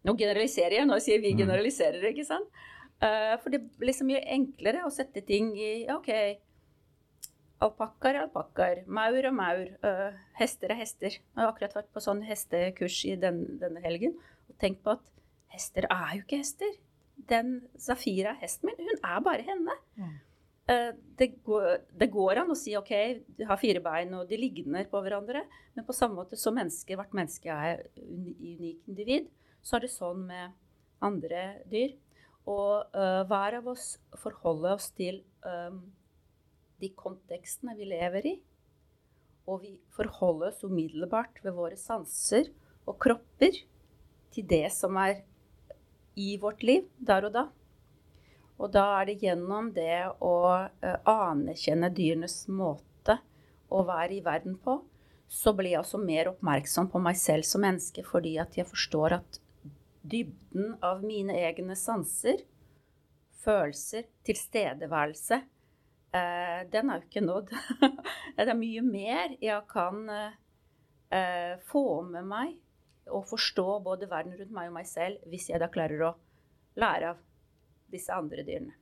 Nå 0.02 0.14
generaliserer 0.18 0.80
jeg, 0.80 0.88
nå 0.88 0.98
sier 1.02 1.20
vi 1.22 1.34
mm. 1.34 1.42
generaliserer, 1.44 2.06
ikke 2.10 2.26
sant? 2.26 2.62
Uh, 3.02 3.34
for 3.42 3.50
det 3.54 3.64
blir 3.66 3.90
liksom 3.90 4.08
mye 4.10 4.22
enklere 4.34 4.84
å 4.86 4.90
sette 4.94 5.24
ting 5.26 5.52
i 5.58 5.72
OK, 5.90 6.10
alpakkaer 7.62 8.16
er 8.16 8.24
alpakkaer, 8.26 8.82
maur 8.86 9.28
og 9.28 9.34
maur, 9.36 9.64
uh, 9.86 10.18
hester 10.38 10.74
er 10.74 10.80
hester. 10.82 11.18
Jeg 11.18 11.38
har 11.38 11.50
akkurat 11.50 11.76
vært 11.80 11.90
på 11.94 12.02
sånn 12.02 12.22
hestekurs 12.26 13.00
i 13.10 13.16
den, 13.20 13.44
denne 13.62 13.82
helgen 13.84 14.16
og 14.48 14.56
tenkt 14.62 14.82
på 14.84 14.96
at 14.96 15.12
hester 15.54 15.86
er 15.90 16.16
jo 16.16 16.24
ikke 16.24 16.42
hester. 16.42 16.74
Den 17.30 17.60
Safira, 17.78 18.34
hesten 18.40 18.70
min, 18.70 18.80
hun 18.82 19.02
er 19.02 19.24
bare 19.24 19.46
henne. 19.46 19.78
Mm. 20.00 20.14
Eh, 20.70 20.94
det 21.18 21.26
går, 21.42 21.64
det 21.98 22.06
går, 22.12 22.38
an 22.42 22.52
å 22.54 22.58
si 22.58 22.76
OK, 22.78 22.92
de 23.38 23.46
har 23.48 23.58
fire 23.58 23.82
bein 23.82 24.12
og 24.14 24.28
de 24.30 24.38
ligner 24.38 24.86
på 24.90 25.00
hverandre. 25.02 25.44
Men 25.74 25.86
på 25.86 25.96
samme 25.96 26.20
måte 26.20 26.38
som 26.38 26.54
mennesker, 26.58 26.98
hvert 26.98 27.16
menneske 27.16 27.50
er 27.50 27.82
unikt 27.98 28.86
individ, 28.90 29.28
så 29.62 29.78
er 29.78 29.86
det 29.86 29.92
sånn 29.94 30.22
med 30.28 30.54
andre 31.02 31.42
dyr. 31.70 31.96
Og 32.50 32.94
uh, 32.94 33.22
hver 33.30 33.58
av 33.60 33.68
oss 33.70 33.96
forholder 34.18 34.74
oss 34.74 34.88
til 34.98 35.20
um, 35.46 35.78
de 36.82 36.90
kontekstene 36.98 37.76
vi 37.78 37.86
lever 37.92 38.26
i. 38.32 38.34
Og 39.46 39.62
vi 39.62 39.76
forholder 39.94 40.50
oss 40.50 40.64
umiddelbart 40.66 41.38
ved 41.44 41.54
våre 41.54 41.78
sanser 41.78 42.50
og 42.86 42.98
kropper 43.02 43.54
til 44.34 44.46
det 44.50 44.66
som 44.74 44.98
er 44.98 45.22
i 46.18 46.34
vårt 46.42 46.62
liv 46.66 46.86
der 46.98 47.28
og 47.28 47.34
da. 47.34 47.46
Og 48.62 48.70
da 48.70 48.84
er 49.00 49.08
det 49.10 49.18
gjennom 49.24 49.72
det 49.74 50.04
å 50.22 50.34
uh, 50.54 50.96
anerkjenne 51.10 51.90
dyrenes 51.94 52.44
måte 52.46 53.18
å 53.72 53.82
være 53.88 54.18
i 54.18 54.22
verden 54.22 54.54
på, 54.62 54.78
så 55.26 55.54
blir 55.56 55.74
jeg 55.74 55.80
også 55.80 55.98
mer 55.98 56.30
oppmerksom 56.30 56.90
på 56.92 57.00
meg 57.02 57.18
selv 57.18 57.46
som 57.48 57.64
menneske, 57.64 58.04
fordi 58.06 58.36
at 58.38 58.54
jeg 58.58 58.68
forstår 58.68 59.16
at 59.16 59.40
dybden 60.02 60.76
av 60.84 61.02
mine 61.06 61.34
egne 61.40 61.74
sanser, 61.78 62.44
følelser, 63.42 64.06
tilstedeværelse, 64.28 65.40
uh, 66.14 66.60
den 66.70 66.92
er 66.92 67.02
jo 67.02 67.08
ikke 67.08 67.24
nådd. 67.26 67.50
det 68.36 68.46
er 68.46 68.60
mye 68.60 68.86
mer 68.86 69.34
jeg 69.42 69.66
kan 69.72 70.04
uh, 70.06 71.58
få 71.66 71.86
med 72.12 72.30
meg 72.30 72.54
og 73.10 73.26
forstå 73.26 73.66
både 73.82 74.06
verden 74.06 74.38
rundt 74.38 74.54
meg 74.54 74.70
og 74.70 74.78
meg 74.78 74.86
selv, 74.86 75.18
hvis 75.26 75.50
jeg 75.50 75.58
da 75.58 75.66
klarer 75.72 76.06
å 76.12 76.14
lære 76.78 77.10
av 77.10 77.28
disse 77.92 78.14
andre 78.16 78.44
dyrene. 78.46 78.74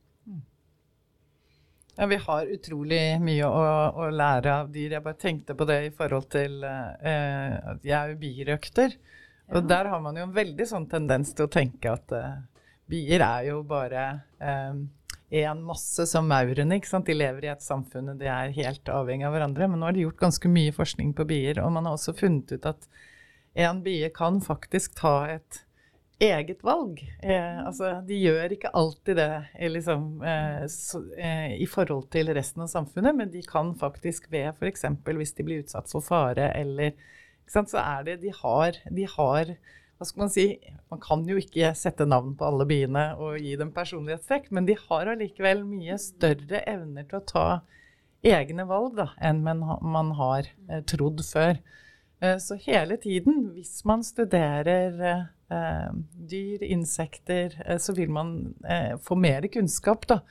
Ja, 1.95 2.05
Vi 2.05 2.15
har 2.15 2.47
utrolig 2.47 3.01
mye 3.21 3.47
å, 3.47 3.63
å, 3.99 4.07
lære 4.15 4.53
av 4.63 4.71
dyr. 4.71 4.95
Jeg 4.95 5.03
bare 5.05 5.19
tenkte 5.19 5.55
på 5.59 5.67
det 5.69 5.79
i 5.85 5.91
forhold 5.95 6.29
til 6.31 6.63
eh, 6.63 7.57
at 7.73 7.83
jeg 7.85 7.97
er 7.97 8.13
jo 8.13 8.21
birøkter. 8.21 8.95
Ja. 8.95 9.57
Og 9.59 9.67
der 9.67 9.89
har 9.91 9.99
man 10.03 10.15
jo 10.17 10.23
en 10.25 10.35
veldig 10.35 10.67
sånn 10.69 10.87
tendens 10.91 11.35
til 11.35 11.49
å 11.49 11.51
tenke 11.51 11.91
at 11.91 12.15
eh, 12.15 12.39
bier 12.91 13.23
er 13.25 13.49
jo 13.49 13.59
bare 13.67 14.05
én 14.49 14.81
eh, 15.29 15.53
masse 15.59 16.07
som 16.07 16.25
maurene. 16.31 16.79
ikke 16.79 16.89
sant? 16.93 17.11
De 17.11 17.17
lever 17.17 17.49
i 17.49 17.51
et 17.51 17.65
samfunn, 17.65 18.13
de 18.19 18.29
er 18.31 18.55
helt 18.55 18.89
avhengig 18.91 19.27
av 19.27 19.35
hverandre. 19.35 19.67
Men 19.67 19.83
nå 19.83 19.89
har 19.89 19.97
de 19.97 20.07
gjort 20.07 20.23
ganske 20.23 20.51
mye 20.51 20.75
forskning 20.75 21.11
på 21.17 21.27
bier, 21.27 21.59
og 21.59 21.75
man 21.75 21.89
har 21.89 21.99
også 21.99 22.15
funnet 22.17 22.55
ut 22.55 22.71
at 22.71 22.87
en 23.67 23.83
bie 23.83 24.07
kan 24.15 24.39
faktisk 24.39 24.95
ta 25.01 25.15
et 25.33 25.65
eget 26.21 26.61
valg. 26.65 27.01
Eh, 27.23 27.59
altså, 27.65 27.95
de 28.07 28.19
gjør 28.21 28.53
ikke 28.55 28.71
alltid 28.77 29.17
det 29.19 29.29
eh, 29.55 29.71
liksom, 29.71 30.07
eh, 30.23 30.63
så, 30.71 31.01
eh, 31.17 31.57
i 31.61 31.67
forhold 31.69 32.07
til 32.13 32.31
resten 32.35 32.65
av 32.65 32.71
samfunnet, 32.71 33.17
men 33.17 33.33
de 33.33 33.41
kan 33.47 33.73
faktisk 33.79 34.29
ved 34.33 34.53
f.eks. 34.53 34.85
hvis 35.07 35.35
de 35.37 35.47
blir 35.47 35.65
utsatt 35.65 35.89
for 35.91 36.05
fare 36.05 36.51
eller 36.57 36.93
sant, 37.49 37.71
Så 37.71 37.81
er 37.81 38.05
det 38.07 38.21
de 38.21 38.33
har, 38.37 38.77
de 38.89 39.07
har 39.17 39.55
hva 40.01 40.07
skal 40.07 40.23
Man 40.23 40.31
si, 40.33 40.45
man 40.89 41.01
kan 41.03 41.27
jo 41.29 41.35
ikke 41.37 41.75
sette 41.77 42.07
navn 42.09 42.31
på 42.33 42.47
alle 42.47 42.65
biene 42.65 43.11
og 43.21 43.35
gi 43.37 43.51
dem 43.59 43.69
personlighetstrekk, 43.75 44.47
men 44.49 44.65
de 44.65 44.73
har 44.87 45.11
allikevel 45.11 45.61
mye 45.61 45.97
større 46.01 46.63
evner 46.65 47.05
til 47.05 47.19
å 47.19 47.27
ta 47.29 47.43
egne 48.25 48.65
valg 48.69 48.95
da, 48.97 49.11
enn 49.21 49.43
man, 49.45 50.09
har 50.17 50.49
eh, 50.69 50.81
trodd 50.89 51.21
før. 51.25 51.61
Eh, 52.21 52.37
så 52.37 52.55
hele 52.55 52.97
tiden, 52.97 53.49
hvis 53.55 53.81
man 53.85 54.03
studerer 54.03 55.01
eh, 55.49 55.93
dyr, 56.29 56.63
insekter, 56.63 57.55
eh, 57.65 57.77
så 57.77 57.95
vil 57.97 58.09
man 58.09 58.53
få 59.01 59.17
mer 59.17 59.47
kunnskap, 59.47 60.07
da. 60.07 60.21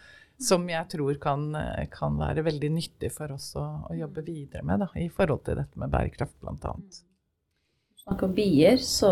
Som 0.40 0.70
jeg 0.70 0.88
tror 0.88 1.18
kan, 1.20 1.50
kan 1.92 2.14
være 2.16 2.46
veldig 2.46 2.68
nyttig 2.72 3.10
for 3.12 3.34
oss 3.34 3.50
å, 3.60 3.64
å, 3.90 3.92
jobbe 3.92 4.22
videre 4.24 4.62
med, 4.64 4.80
da, 4.80 4.86
i 4.96 5.10
forhold 5.12 5.42
til 5.44 5.58
dette 5.58 5.76
med 5.76 5.92
bærekraft, 5.92 6.32
bl.a. 6.40 6.72
Snakker 8.00 8.30
om 8.30 8.32
bier, 8.38 8.80
så 8.80 9.10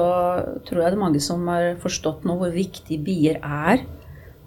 tror 0.64 0.80
jeg 0.80 0.94
det 0.94 0.97
er 0.97 1.02
mange 1.02 1.20
som 1.20 1.44
har 1.52 1.75
forstått 1.82 2.25
nå 2.25 2.38
hvor 2.40 2.54
viktig 2.54 2.97
bier 3.04 3.42
er 3.44 3.85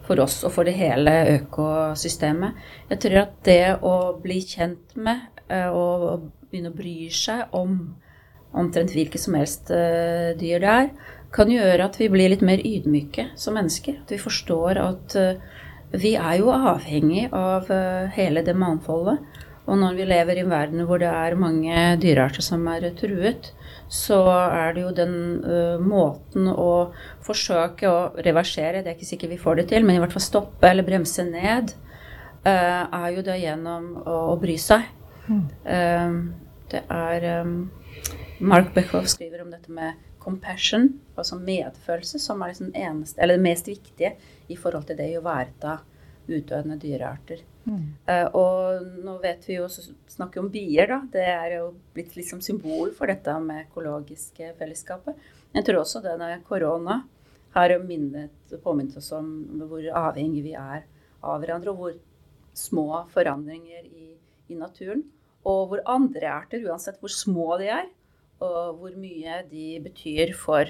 for 0.07 0.23
oss 0.25 0.39
og 0.41 0.55
for 0.55 0.65
det 0.65 0.73
hele 0.79 1.13
økosystemet. 1.35 2.57
Jeg 2.89 3.03
tror 3.05 3.19
at 3.27 3.37
det 3.45 3.63
å 3.85 3.95
bli 4.23 4.41
kjent 4.41 4.97
med 4.97 5.29
og 5.69 6.31
begynne 6.49 6.73
å 6.73 6.79
bry 6.81 6.95
seg 7.13 7.53
om 7.53 7.77
omtrent 8.57 8.93
hvilket 8.95 9.21
som 9.23 9.35
helst 9.39 9.69
dyr 9.71 10.59
det 10.61 10.71
er, 10.71 10.89
kan 11.35 11.51
gjøre 11.51 11.87
at 11.87 11.97
vi 11.99 12.09
blir 12.11 12.31
litt 12.33 12.43
mer 12.45 12.61
ydmyke 12.63 13.29
som 13.39 13.55
mennesker. 13.57 14.01
At 14.03 14.11
vi 14.11 14.19
forstår 14.21 14.79
at 14.81 15.15
uh, 15.19 15.61
vi 15.91 16.15
er 16.19 16.37
jo 16.41 16.51
avhengig 16.53 17.29
av 17.31 17.71
uh, 17.71 18.11
hele 18.15 18.43
det 18.45 18.57
mangfoldet. 18.57 19.21
Og 19.69 19.77
når 19.77 19.95
vi 19.95 20.07
lever 20.09 20.39
i 20.39 20.43
en 20.43 20.51
verden 20.51 20.83
hvor 20.89 20.99
det 20.99 21.07
er 21.07 21.37
mange 21.39 21.83
dyrearter 22.01 22.43
som 22.43 22.65
er 22.67 22.89
truet, 22.97 23.51
så 23.91 24.19
er 24.31 24.73
det 24.75 24.83
jo 24.83 24.93
den 24.95 25.15
uh, 25.45 25.77
måten 25.79 26.49
å 26.51 26.91
forsøke 27.23 27.87
å 27.87 27.99
reversere 28.25 28.81
Det 28.81 28.91
er 28.91 28.97
ikke 28.97 29.11
sikkert 29.13 29.35
vi 29.35 29.41
får 29.41 29.61
det 29.61 29.69
til, 29.71 29.85
men 29.87 29.95
i 29.95 30.03
hvert 30.03 30.15
fall 30.15 30.25
stoppe 30.25 30.67
eller 30.67 30.87
bremse 30.87 31.27
ned, 31.27 31.75
er 32.41 33.09
jo 33.13 33.21
det 33.21 33.35
gjennom 33.37 33.99
å, 34.01 34.13
å 34.33 34.37
bry 34.41 34.55
seg. 34.57 34.87
Mm. 35.29 36.23
det 36.71 36.79
er 36.89 37.25
um, 37.45 37.51
Mark 38.41 38.73
Beckhoff 38.73 39.07
skriver 39.07 39.43
om 39.43 39.51
dette 39.53 39.71
med 39.71 39.99
compassion, 40.21 40.87
altså 41.15 41.37
medfølelse, 41.41 42.19
som 42.21 42.41
er 42.41 42.51
liksom 42.51 42.73
eneste, 42.77 43.21
eller 43.21 43.37
det 43.37 43.45
mest 43.45 43.69
viktige 43.69 44.15
i 44.49 44.57
forhold 44.57 44.87
til 44.89 44.97
det 44.97 45.07
å 45.11 45.21
ivareta 45.21 45.77
utdødende 46.31 46.77
dyrearter. 46.81 47.41
Mm. 47.65 47.85
Uh, 48.07 48.27
og 48.37 48.85
nå 49.05 49.15
vet 49.21 49.45
vi 49.45 49.57
jo 49.59 49.67
snakker 49.69 50.41
om 50.41 50.49
bier, 50.53 50.89
da. 50.89 50.99
Det 51.13 51.25
er 51.25 51.55
jo 51.59 51.71
blitt 51.93 52.15
liksom 52.17 52.41
symbol 52.45 52.93
for 52.97 53.11
dette 53.11 53.35
med 53.43 53.67
økologiske 53.67 54.53
fellesskapet. 54.59 55.17
Jeg 55.53 55.67
tror 55.67 55.81
også 55.81 56.03
denne 56.05 56.33
korona 56.47 57.01
har 57.55 57.75
minnet, 57.83 58.33
påminnet 58.63 58.97
oss 59.01 59.11
om 59.15 59.27
hvor 59.67 59.83
avhengig 60.05 60.45
vi 60.45 60.53
er 60.57 60.85
av 61.21 61.41
hverandre, 61.41 61.73
og 61.73 61.81
hvor 61.81 61.97
små 62.57 63.03
forandringer 63.11 63.85
i, 63.85 64.13
i 64.49 64.57
naturen. 64.57 65.03
Og 65.47 65.71
hvor 65.71 65.81
andre 65.89 66.29
arter, 66.29 66.63
uansett 66.69 67.01
hvor 67.01 67.11
små 67.11 67.57
de 67.59 67.69
er, 67.73 67.89
og 68.41 68.81
hvor 68.81 68.97
mye 68.99 69.41
de 69.51 69.75
betyr 69.83 70.33
for 70.37 70.65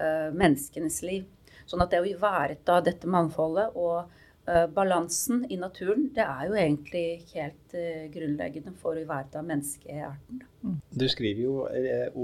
uh, 0.00 0.28
menneskenes 0.34 1.00
liv. 1.06 1.28
Sånn 1.64 1.84
at 1.84 1.94
det 1.94 2.02
å 2.02 2.08
ivareta 2.08 2.80
dette 2.84 3.08
mangfoldet 3.10 3.76
og 3.78 4.10
uh, 4.10 4.66
balansen 4.74 5.44
i 5.48 5.58
naturen, 5.60 6.10
det 6.16 6.26
er 6.26 6.50
jo 6.50 6.58
egentlig 6.58 7.06
helt 7.32 7.78
uh, 7.78 8.04
grunnleggende 8.12 8.74
for 8.80 8.98
å 8.98 9.04
ivareta 9.04 9.44
menneskearten. 9.46 10.42
Mm. 10.64 10.76
Du 10.90 11.06
skriver 11.12 11.46
jo 11.46 11.56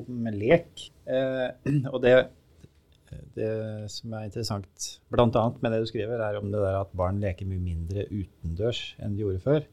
om 0.01 0.29
lek, 0.33 0.87
og 1.91 1.99
det, 2.05 2.15
det 3.37 3.51
som 3.93 4.15
er 4.17 4.31
interessant 4.31 4.87
bl.a. 5.13 5.27
med 5.61 5.75
det 5.75 5.83
du 5.83 5.91
skriver, 5.91 6.23
er 6.25 6.39
om 6.39 6.49
det 6.53 6.63
der 6.63 6.79
at 6.81 6.95
barn 6.97 7.21
leker 7.23 7.49
mye 7.51 7.61
mindre 7.61 8.07
utendørs 8.09 8.95
enn 9.01 9.17
de 9.17 9.27
gjorde 9.27 9.45
før. 9.45 9.69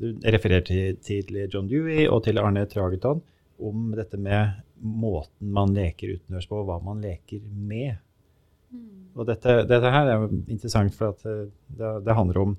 Du 0.00 0.06
refererer 0.20 0.64
til, 0.64 0.96
til 1.04 1.36
John 1.52 1.68
Dewey 1.68 2.06
og 2.08 2.26
til 2.26 2.40
Arne 2.40 2.66
Trageton 2.68 3.22
om 3.68 3.90
dette 3.96 4.18
med 4.20 4.60
måten 4.80 5.52
man 5.54 5.74
leker 5.76 6.16
utendørs 6.16 6.48
på, 6.48 6.60
og 6.60 6.68
hva 6.68 6.78
man 6.84 7.02
leker 7.04 7.42
med. 7.44 7.98
Mm. 8.70 9.10
Og 9.16 9.26
dette, 9.28 9.60
dette, 9.68 9.92
her 9.92 10.08
er 10.08 10.22
jo 10.22 10.30
interessant, 10.46 10.94
for 10.96 11.14
at 11.14 11.26
eh, 11.28 11.50
det, 11.76 11.90
det 12.06 12.16
handler 12.16 12.42
om 12.44 12.54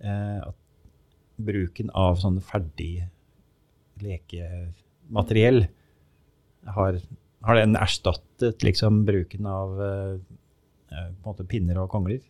eh, 0.00 0.38
at 0.46 0.62
bruken 1.36 1.90
av 1.92 2.16
sånn 2.20 2.38
ferdig 2.44 3.06
lekemateriell 4.00 5.66
har, 6.76 7.00
har 7.46 7.60
den 7.60 7.76
erstattet 7.78 8.64
liksom 8.64 9.04
bruken 9.08 9.48
av 9.50 9.82
eh, 9.82 10.14
eh 10.92 11.10
måte 11.26 11.44
pinner 11.48 11.82
og 11.82 11.90
kongler? 11.92 12.22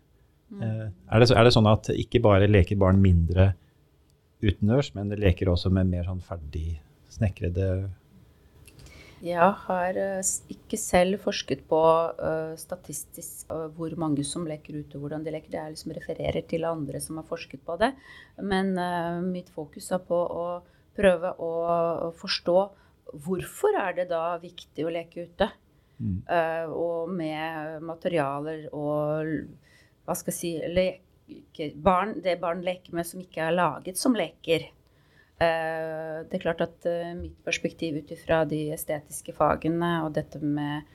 Mm. 0.51 0.63
Eh, 0.63 0.83
er, 0.87 1.23
det, 1.23 1.31
er, 1.31 1.45
det, 1.45 1.55
sånn 1.55 1.71
at 1.71 1.91
ikke 1.95 2.23
bare 2.25 2.51
leker 2.51 2.79
barn 2.81 3.01
mindre 3.03 3.53
utendørs, 4.45 4.93
men 4.95 5.11
det 5.11 5.21
leker 5.23 5.51
også 5.51 5.73
med 5.75 5.91
mer 5.91 6.07
sånn 6.07 6.23
ferdig 6.25 6.81
snekrede 7.13 7.89
jeg 9.25 9.49
har 9.65 9.97
eh, 9.97 10.31
ikke 10.53 10.79
selv 10.81 11.21
forsket 11.23 11.63
på 11.69 11.81
uh, 11.81 12.53
statistisk 12.61 13.51
uh, 13.53 13.67
hvor 13.77 13.95
mange 14.01 14.25
som 14.29 14.45
leker 14.49 14.83
ute, 14.83 15.01
hvordan 15.01 15.25
de 15.25 15.33
leker. 15.33 15.51
Det 15.53 15.61
er 15.61 15.73
liksom 15.73 15.95
refererer 15.97 16.45
til 16.49 16.67
andre 16.69 17.01
som 17.01 17.21
har 17.21 17.29
forsket 17.29 17.63
på 17.65 17.79
det. 17.81 17.93
Men 18.45 18.75
mitt 19.31 19.49
fokus 19.55 19.89
er 19.95 20.03
på 20.05 20.17
å 20.17 20.47
prøve 20.97 21.33
å, 21.45 21.53
forstå 22.17 22.59
hvorfor 23.25 23.77
er 23.79 23.97
det 23.97 24.09
da 24.11 24.37
viktig 24.43 24.85
å 24.85 24.93
leke 24.93 25.29
ute. 25.29 25.53
Mm. 25.97 26.19
og 26.77 27.09
med 27.09 27.81
materialer 27.81 28.67
og 28.77 29.31
hva 30.05 30.13
skal 30.13 30.35
jeg 30.35 30.37
si 30.37 30.51
leke, 30.69 31.71
barn, 31.73 32.19
Det 32.21 32.35
barn 32.37 32.61
leker 32.61 32.93
med 32.93 33.09
som 33.09 33.23
ikke 33.23 33.47
er 33.47 33.57
laget 33.57 33.97
som 33.97 34.13
leker. 34.13 34.69
Eh, 35.37 36.19
det 36.25 36.39
er 36.39 36.41
klart 36.41 36.63
at 36.65 36.87
eh, 36.89 37.13
mitt 37.13 37.37
perspektiv 37.45 37.99
ut 38.01 38.13
ifra 38.15 38.41
de 38.49 38.71
estetiske 38.73 39.35
fagene 39.37 39.91
og 40.07 40.15
dette 40.17 40.41
med 40.41 40.87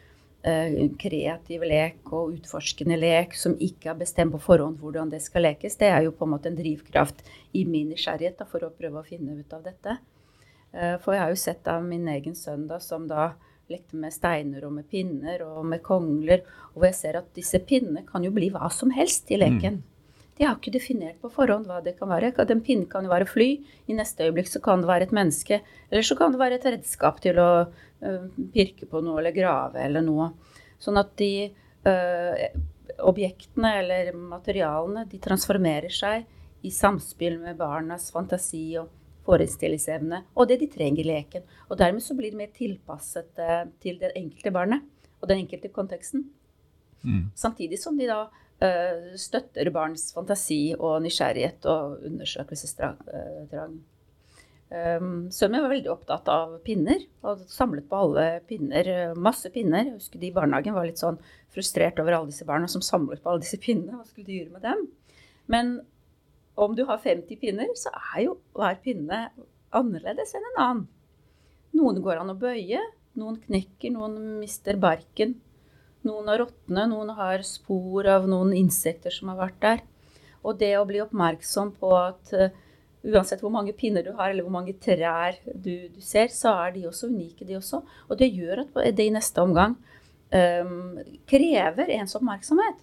eh, 0.41 0.87
kreativ 0.97 1.61
lek 1.69 2.09
og 2.09 2.33
utforskende 2.39 2.97
lek 2.97 3.37
som 3.37 3.53
ikke 3.61 3.91
har 3.91 3.99
bestemt 3.99 4.33
på 4.33 4.41
forhånd 4.41 4.81
hvordan 4.81 5.13
det 5.13 5.21
skal 5.21 5.45
lekes, 5.45 5.77
det 5.77 5.91
er 5.93 6.07
jo 6.07 6.15
på 6.17 6.25
en 6.25 6.33
måte 6.33 6.49
en 6.49 6.57
drivkraft 6.57 7.21
i 7.53 7.67
min 7.69 7.93
nysgjerrighet 7.93 8.41
for 8.49 8.65
å 8.65 8.73
prøve 8.73 9.03
å 9.03 9.05
finne 9.05 9.37
ut 9.37 9.53
av 9.53 9.61
dette. 9.67 9.99
For 10.71 11.11
jeg 11.11 11.19
har 11.19 11.31
jo 11.33 11.35
sett 11.35 11.65
av 11.67 11.83
min 11.83 12.05
egen 12.07 12.31
sønn 12.31 12.61
da, 12.69 12.77
som 12.79 13.03
da 13.03 13.33
lekte 13.67 13.97
med 13.99 14.13
steiner 14.15 14.63
og 14.63 14.77
med 14.77 14.85
pinner 14.87 15.43
og 15.43 15.65
med 15.67 15.81
kongler, 15.83 16.45
og 16.77 16.85
jeg 16.87 16.95
ser 16.95 17.17
at 17.19 17.27
disse 17.35 17.59
pinnene 17.67 18.05
kan 18.07 18.23
jo 18.23 18.31
bli 18.31 18.47
hva 18.55 18.69
som 18.71 18.93
helst 18.95 19.27
i 19.35 19.39
leken. 19.41 19.81
Mm. 19.81 19.90
De 20.41 20.47
har 20.47 20.55
ikke 20.57 20.71
definert 20.73 21.19
på 21.21 21.29
forhånd 21.29 21.67
hva 21.69 21.83
det 21.85 21.91
kan 21.99 22.09
være. 22.09 22.31
En 22.49 22.63
pinne 22.65 22.87
kan 22.89 23.05
jo 23.05 23.11
være 23.11 23.27
fly, 23.29 23.45
i 23.61 23.93
neste 23.93 24.25
øyeblikk 24.25 24.47
så 24.49 24.57
kan 24.65 24.81
det 24.81 24.89
være 24.89 25.05
et 25.05 25.13
menneske. 25.13 25.59
Eller 25.91 26.07
så 26.07 26.17
kan 26.17 26.33
det 26.33 26.39
være 26.41 26.57
et 26.57 26.65
redskap 26.65 27.19
til 27.21 27.37
å 27.37 27.49
uh, 27.69 28.23
pirke 28.49 28.87
på 28.89 29.03
noe 29.05 29.19
eller 29.21 29.35
grave 29.35 29.83
eller 29.85 30.01
noe. 30.01 30.31
Sånn 30.81 30.97
at 30.97 31.11
de 31.21 31.45
øh, 31.45 32.39
objektene 33.05 33.75
eller 33.83 34.09
materialene 34.17 35.03
de 35.11 35.19
transformerer 35.21 35.93
seg 35.93 36.25
i 36.65 36.73
samspill 36.73 37.37
med 37.43 37.59
barnas 37.59 38.09
fantasi 38.09 38.63
og 38.81 38.89
forestillingsevne 39.27 40.23
og 40.33 40.49
det 40.49 40.57
de 40.63 40.71
trenger 40.73 41.05
i 41.05 41.09
leken. 41.11 41.45
Og 41.69 41.77
dermed 41.77 42.01
så 42.01 42.17
blir 42.17 42.33
det 42.33 42.41
mer 42.41 42.49
tilpasset 42.57 43.37
uh, 43.37 43.67
til 43.77 44.01
det 44.01 44.15
enkelte 44.17 44.57
barnet 44.57 44.89
og 45.21 45.29
den 45.29 45.45
enkelte 45.45 45.69
konteksten. 45.69 46.31
Mm. 47.05 47.27
Samtidig 47.37 47.77
som 47.77 47.93
de 47.93 48.09
da 48.09 48.23
støtter 49.17 49.71
barns 49.73 50.11
fantasi 50.13 50.75
og 50.77 50.99
nysgjerrighet 51.05 51.65
og 51.71 52.03
undersøkelsestrang. 52.09 52.99
Um, 54.71 55.07
Sønnen 55.35 55.65
var 55.65 55.73
veldig 55.73 55.89
opptatt 55.91 56.29
av 56.31 56.53
pinner 56.63 57.01
og 57.27 57.41
samlet 57.51 57.89
på 57.89 58.03
alle 58.05 58.27
pinner. 58.47 58.87
Masse 59.19 59.51
pinner. 59.51 59.89
Jeg 59.89 59.97
husker 59.97 60.21
de 60.21 60.29
i 60.29 60.35
barnehagen 60.35 60.77
var 60.77 60.87
litt 60.87 61.01
sånn 61.01 61.19
frustrert 61.51 61.99
over 61.99 62.15
alle 62.15 62.31
disse 62.31 62.47
barna 62.47 62.69
som 62.71 62.83
samlet 62.85 63.23
på 63.23 63.33
alle 63.33 63.43
disse 63.43 63.59
pinnene. 63.59 63.97
Hva 63.97 64.07
skulle 64.07 64.29
de 64.29 64.37
gjøre 64.39 64.55
med 64.55 64.63
dem? 64.69 64.85
Men 65.51 65.73
om 66.55 66.75
du 66.75 66.85
har 66.87 67.01
50 67.03 67.39
pinner, 67.41 67.69
så 67.75 67.91
er 68.15 68.25
jo 68.27 68.37
hver 68.55 68.79
pinne 68.83 69.25
annerledes 69.75 70.35
enn 70.35 70.47
en 70.53 70.63
annen. 70.63 70.87
Noen 71.75 72.01
går 72.03 72.19
an 72.19 72.33
å 72.33 72.39
bøye, 72.39 72.81
noen 73.19 73.39
knekker, 73.43 73.93
noen 73.95 74.17
mister 74.41 74.79
barken. 74.79 75.37
Noen 76.07 76.31
har 76.31 76.41
råtne, 76.41 76.87
noen 76.89 77.13
har 77.17 77.43
spor 77.45 78.07
av 78.09 78.27
noen 78.29 78.55
insekter 78.57 79.13
som 79.13 79.31
har 79.31 79.39
vært 79.43 79.59
der. 79.61 79.81
Og 80.41 80.57
det 80.57 80.73
å 80.79 80.85
bli 80.89 81.01
oppmerksom 81.03 81.75
på 81.77 81.91
at 81.97 82.31
uh, 82.33 82.47
uansett 83.05 83.41
hvor 83.43 83.53
mange 83.53 83.73
pinner 83.77 84.05
du 84.05 84.11
har, 84.17 84.31
eller 84.31 84.45
hvor 84.45 84.55
mange 84.55 84.73
trær 84.81 85.37
du, 85.53 85.89
du, 85.93 86.01
ser, 86.01 86.31
så 86.33 86.53
er 86.65 86.75
de 86.75 86.87
også 86.89 87.09
unike, 87.11 87.45
de 87.45 87.59
også. 87.59 87.81
Og 88.09 88.17
det 88.17 88.31
gjør 88.33 88.63
at 88.65 88.79
det 88.97 89.05
i 89.05 89.13
neste 89.13 89.43
omgang 89.43 89.75
um, 90.33 90.97
krever 91.29 91.93
ens 91.97 92.17
oppmerksomhet. 92.17 92.81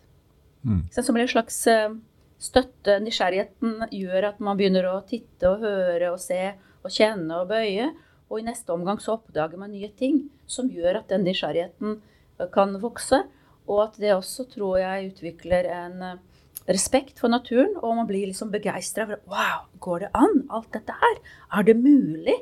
Mm. 0.62 0.84
Så 0.94 1.02
som 1.06 1.18
en 1.18 1.30
slags 1.30 1.58
uh, 1.70 1.96
støtte. 2.38 2.98
Nysgjerrigheten 3.02 3.88
gjør 3.94 4.30
at 4.32 4.42
man 4.42 4.58
begynner 4.58 4.86
å 4.90 5.00
titte 5.06 5.50
og 5.50 5.64
høre 5.64 6.12
og 6.14 6.20
se 6.22 6.42
og 6.84 6.92
kjenne 6.94 7.42
og 7.42 7.50
bøye. 7.50 7.90
Og 8.28 8.40
i 8.40 8.46
neste 8.46 8.74
omgang 8.74 9.00
så 9.02 9.16
oppdager 9.16 9.60
man 9.60 9.72
nye 9.72 9.90
ting 9.98 10.26
som 10.50 10.68
gjør 10.70 11.00
at 11.00 11.10
den 11.12 11.24
nysgjerrigheten 11.26 11.96
eh, 11.96 12.14
kan 12.54 12.76
vokse. 12.82 13.22
Og 13.68 13.82
at 13.84 13.98
det 14.00 14.14
også, 14.14 14.46
tror 14.48 14.78
jeg, 14.80 15.10
utvikler 15.12 15.68
en 15.72 16.04
eh, 16.06 16.20
respekt 16.68 17.20
for 17.20 17.32
naturen. 17.32 17.74
Og 17.82 17.96
man 17.98 18.08
blir 18.08 18.28
liksom 18.28 18.52
begeistra 18.52 19.08
Wow, 19.28 19.66
går 19.80 20.06
det 20.06 20.12
an? 20.14 20.46
Alt 20.50 20.72
dette 20.76 20.96
her? 21.02 21.20
Er 21.58 21.66
det 21.68 21.76
mulig? 21.76 22.36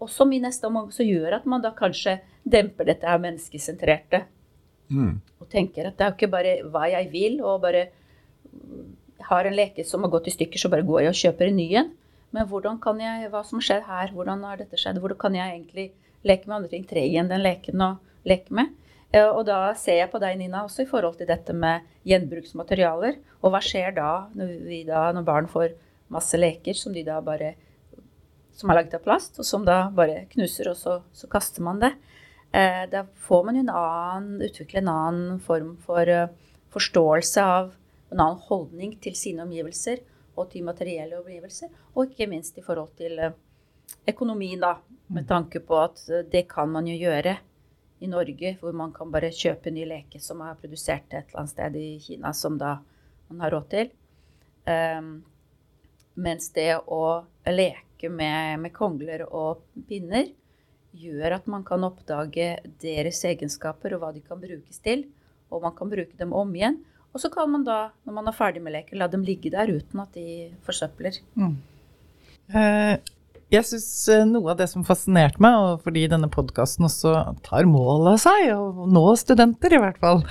Og 0.00 0.10
som 0.10 0.32
i 0.32 0.40
neste 0.40 0.68
omgang 0.68 0.90
så 0.92 1.04
gjør 1.04 1.38
at 1.40 1.48
man 1.48 1.62
da 1.64 1.72
kanskje 1.76 2.18
demper 2.48 2.88
dette 2.88 3.08
her 3.08 3.20
menneskesentrerte. 3.20 4.24
Mm. 4.90 5.20
Og 5.40 5.48
tenker 5.52 5.86
at 5.86 5.98
det 5.98 6.04
er 6.04 6.12
jo 6.12 6.18
ikke 6.18 6.32
bare 6.32 6.54
hva 6.72 6.88
jeg 6.90 7.10
vil, 7.12 7.40
og 7.44 7.60
bare 7.62 7.86
har 9.28 9.46
en 9.46 9.56
leke 9.56 9.84
som 9.86 10.04
har 10.04 10.12
gått 10.12 10.30
i 10.30 10.34
stykker, 10.34 10.58
så 10.58 10.70
bare 10.72 10.86
går 10.88 11.04
jeg 11.04 11.12
og 11.12 11.20
kjøper 11.20 11.50
en 11.50 11.58
ny 11.60 11.68
en. 11.82 11.90
Men 12.34 12.46
hvordan 12.48 12.78
kan 12.82 13.00
jeg, 13.02 13.28
hva 13.30 13.42
som 13.46 13.62
skjedd 13.62 13.84
her, 13.88 14.12
hvordan 14.14 14.44
har 14.46 14.60
dette 14.60 14.78
skjedd? 14.78 15.00
Hvordan 15.02 15.20
kan 15.20 15.36
jeg 15.36 15.54
egentlig 15.54 15.86
leke 16.26 16.48
med 16.48 16.56
andre 16.56 16.72
ting? 16.72 16.86
Tre 16.88 17.02
igjen 17.06 17.30
den 17.30 17.42
leken 17.44 17.84
å 17.84 17.90
leke 18.28 18.54
med. 18.54 18.72
Og 19.10 19.40
da 19.48 19.72
ser 19.74 19.96
jeg 19.98 20.10
på 20.12 20.20
deg, 20.22 20.36
Nina, 20.38 20.62
også 20.62 20.84
i 20.84 20.90
forhold 20.90 21.16
til 21.18 21.26
dette 21.26 21.54
med 21.56 21.86
gjenbruksmaterialer. 22.06 23.16
Og 23.42 23.50
hva 23.50 23.58
skjer 23.64 23.96
da 23.96 24.10
når, 24.38 24.52
da, 24.86 25.00
når 25.16 25.26
barn 25.26 25.48
får 25.50 25.74
masse 26.14 26.38
leker 26.38 26.78
som 26.78 26.94
de 26.94 27.02
da 27.06 27.16
bare 27.24 27.56
som 28.60 28.70
er 28.70 28.80
laget 28.80 28.94
av 28.98 29.02
plast, 29.04 29.38
og 29.40 29.46
som 29.46 29.64
da 29.64 29.86
bare 29.94 30.26
knuser, 30.34 30.68
og 30.70 30.78
så, 30.78 31.00
så 31.16 31.28
kaster 31.32 31.64
man 31.64 31.80
det. 31.82 31.94
Eh, 32.52 32.84
da 32.92 33.04
får 33.26 33.44
man 33.46 33.56
jo 33.56 33.64
en 33.64 33.74
annen, 33.80 34.40
utvikle 34.44 34.82
en 34.82 34.92
annen 34.92 35.42
form 35.44 35.76
for 35.84 36.06
uh, 36.10 36.26
forståelse 36.74 37.44
av 37.46 37.70
en 38.10 38.20
annen 38.20 38.40
holdning 38.48 38.96
til 39.02 39.14
sine 39.18 39.44
omgivelser 39.46 40.02
og 40.36 40.50
til 40.52 40.66
materielle 40.66 41.20
omgivelser. 41.20 41.70
Og 41.94 42.10
ikke 42.10 42.28
minst 42.30 42.58
i 42.58 42.64
forhold 42.64 42.92
til 42.98 43.18
eh, 43.18 43.36
økonomien, 44.10 44.60
da. 44.60 44.76
Med 45.10 45.24
mm. 45.24 45.30
tanke 45.30 45.62
på 45.64 45.78
at 45.80 46.02
eh, 46.10 46.26
det 46.30 46.46
kan 46.50 46.70
man 46.70 46.90
jo 46.90 46.98
gjøre 46.98 47.38
i 48.00 48.08
Norge, 48.08 48.54
hvor 48.60 48.72
man 48.76 48.92
kan 48.96 49.10
bare 49.12 49.32
kjøpe 49.34 49.68
en 49.68 49.76
ny 49.76 49.84
leke 49.88 50.20
som 50.22 50.40
er 50.44 50.58
produsert 50.60 51.12
et 51.12 51.28
eller 51.28 51.42
annet 51.42 51.52
sted 51.52 51.76
i 51.76 51.88
Kina, 52.00 52.32
som 52.36 52.56
da 52.60 52.78
man 53.28 53.44
har 53.44 53.52
råd 53.54 53.68
til. 53.74 53.90
Um, 54.64 55.10
mens 56.20 56.50
det 56.56 56.72
å 56.80 57.04
leke 57.48 58.10
med, 58.12 58.60
med, 58.64 58.72
kongler 58.76 59.26
og 59.28 59.62
pinner 59.88 60.30
gjør 60.96 61.36
at 61.36 61.48
man 61.50 61.64
kan 61.66 61.84
oppdage 61.86 62.48
deres 62.82 63.20
egenskaper 63.28 63.94
og 63.94 64.02
hva 64.02 64.12
de 64.16 64.24
kan 64.24 64.40
brukes 64.40 64.80
til. 64.84 65.06
Og 65.50 65.62
man 65.64 65.76
kan 65.76 65.90
bruke 65.90 66.16
dem 66.18 66.32
om 66.36 66.50
igjen. 66.54 66.80
Og 67.10 67.22
så 67.22 67.30
kan 67.32 67.50
man 67.50 67.64
da, 67.66 67.90
når 68.06 68.16
man 68.16 68.30
er 68.30 68.36
ferdig 68.36 68.62
med 68.62 68.74
leken, 68.74 69.00
la 69.00 69.10
dem 69.10 69.26
ligge 69.26 69.50
der 69.52 69.70
uten 69.70 70.02
at 70.02 70.14
de 70.14 70.50
forsøpler. 70.66 71.18
Mm. 71.34 71.56
Eh, 72.54 72.94
jeg 73.50 73.66
syns 73.66 73.88
eh, 74.12 74.24
noe 74.28 74.52
av 74.52 74.58
det 74.60 74.68
som 74.70 74.84
fascinerte 74.86 75.42
meg, 75.42 75.56
og 75.58 75.84
fordi 75.86 76.06
denne 76.10 76.30
podkasten 76.32 76.86
også 76.88 77.14
tar 77.46 77.68
mål 77.68 78.12
av 78.12 78.20
seg, 78.22 78.50
å 78.54 78.86
nå 78.90 79.04
studenter 79.18 79.74
i 79.76 79.80
hvert 79.82 80.00
fall, 80.02 80.22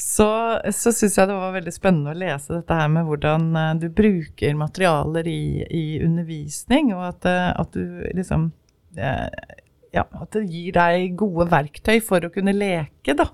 så, 0.00 0.28
så 0.72 0.92
syns 0.94 1.18
jeg 1.18 1.30
det 1.30 1.38
var 1.38 1.56
veldig 1.56 1.74
spennende 1.74 2.14
å 2.14 2.20
lese 2.20 2.56
dette 2.56 2.78
her 2.78 2.90
med 2.92 3.08
hvordan 3.08 3.50
eh, 3.58 3.72
du 3.82 3.88
bruker 3.92 4.58
materialer 4.58 5.30
i, 5.30 5.42
i 5.66 5.84
undervisning, 6.04 6.94
og 6.96 7.08
at, 7.12 7.30
at 7.54 7.76
du 7.76 8.02
liksom 8.16 8.50
Ja, 9.90 10.02
at 10.02 10.34
det 10.34 10.48
gir 10.50 10.74
deg 10.74 11.12
gode 11.18 11.46
verktøy 11.50 12.00
for 12.02 12.22
å 12.26 12.30
kunne 12.34 12.54
leke, 12.54 13.14
da. 13.18 13.28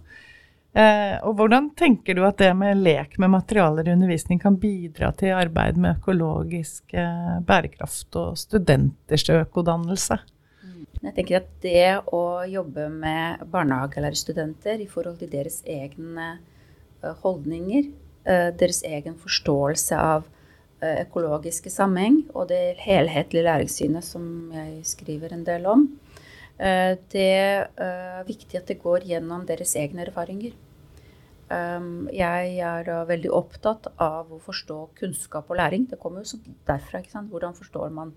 Eh, 0.77 1.17
og 1.25 1.39
hvordan 1.39 1.71
tenker 1.73 2.19
du 2.19 2.21
at 2.27 2.37
det 2.37 2.51
med 2.53 2.83
lek 2.85 3.15
med 3.23 3.33
materialer 3.33 3.87
i 3.89 3.95
undervisning 3.95 4.41
kan 4.43 4.59
bidra 4.61 5.09
til 5.17 5.33
arbeid 5.33 5.79
med 5.81 5.97
økologisk 5.97 6.93
eh, 6.93 7.39
bærekraft 7.49 8.19
og 8.21 8.35
studenters 8.37 9.25
økodannelse? 9.33 10.19
Jeg 11.01 11.15
tenker 11.17 11.39
at 11.39 11.49
det 11.65 11.87
å 12.13 12.45
jobbe 12.51 12.91
med 12.93 13.47
barnehagelærerstudenter 13.53 14.83
i 14.85 14.89
forhold 14.91 15.17
til 15.23 15.31
deres 15.33 15.63
egne 15.65 16.35
eh, 16.35 17.15
holdninger, 17.25 17.89
deres 18.27 18.81
egen 18.83 19.15
forståelse 19.15 19.95
av 20.03 20.25
økologiske 20.83 21.71
sammenheng 21.71 22.25
og 22.35 22.49
det 22.51 22.75
helhetlige 22.83 23.45
læringssynet 23.47 24.03
som 24.03 24.25
jeg 24.51 24.81
skriver 24.83 25.31
en 25.31 25.45
del 25.47 25.69
om, 25.71 25.85
det 26.59 27.29
er 27.39 28.27
viktig 28.27 28.59
at 28.59 28.67
det 28.67 28.81
går 28.83 29.07
gjennom 29.07 29.47
deres 29.47 29.77
egne 29.79 30.03
erfaringer. 30.09 30.57
Um, 31.47 32.09
jeg 32.11 32.57
er 32.59 32.89
uh, 32.91 33.05
veldig 33.07 33.31
opptatt 33.31 33.87
av 34.03 34.33
å 34.35 34.41
forstå 34.43 34.79
kunnskap 34.99 35.51
og 35.53 35.61
læring. 35.61 35.85
Det 35.87 35.99
kommer 36.03 36.25
jo 36.25 36.41
derfra. 36.67 36.99
ikke 36.99 37.13
sant? 37.13 37.31
Hvordan 37.31 37.55
forstår 37.55 37.93
man 37.95 38.11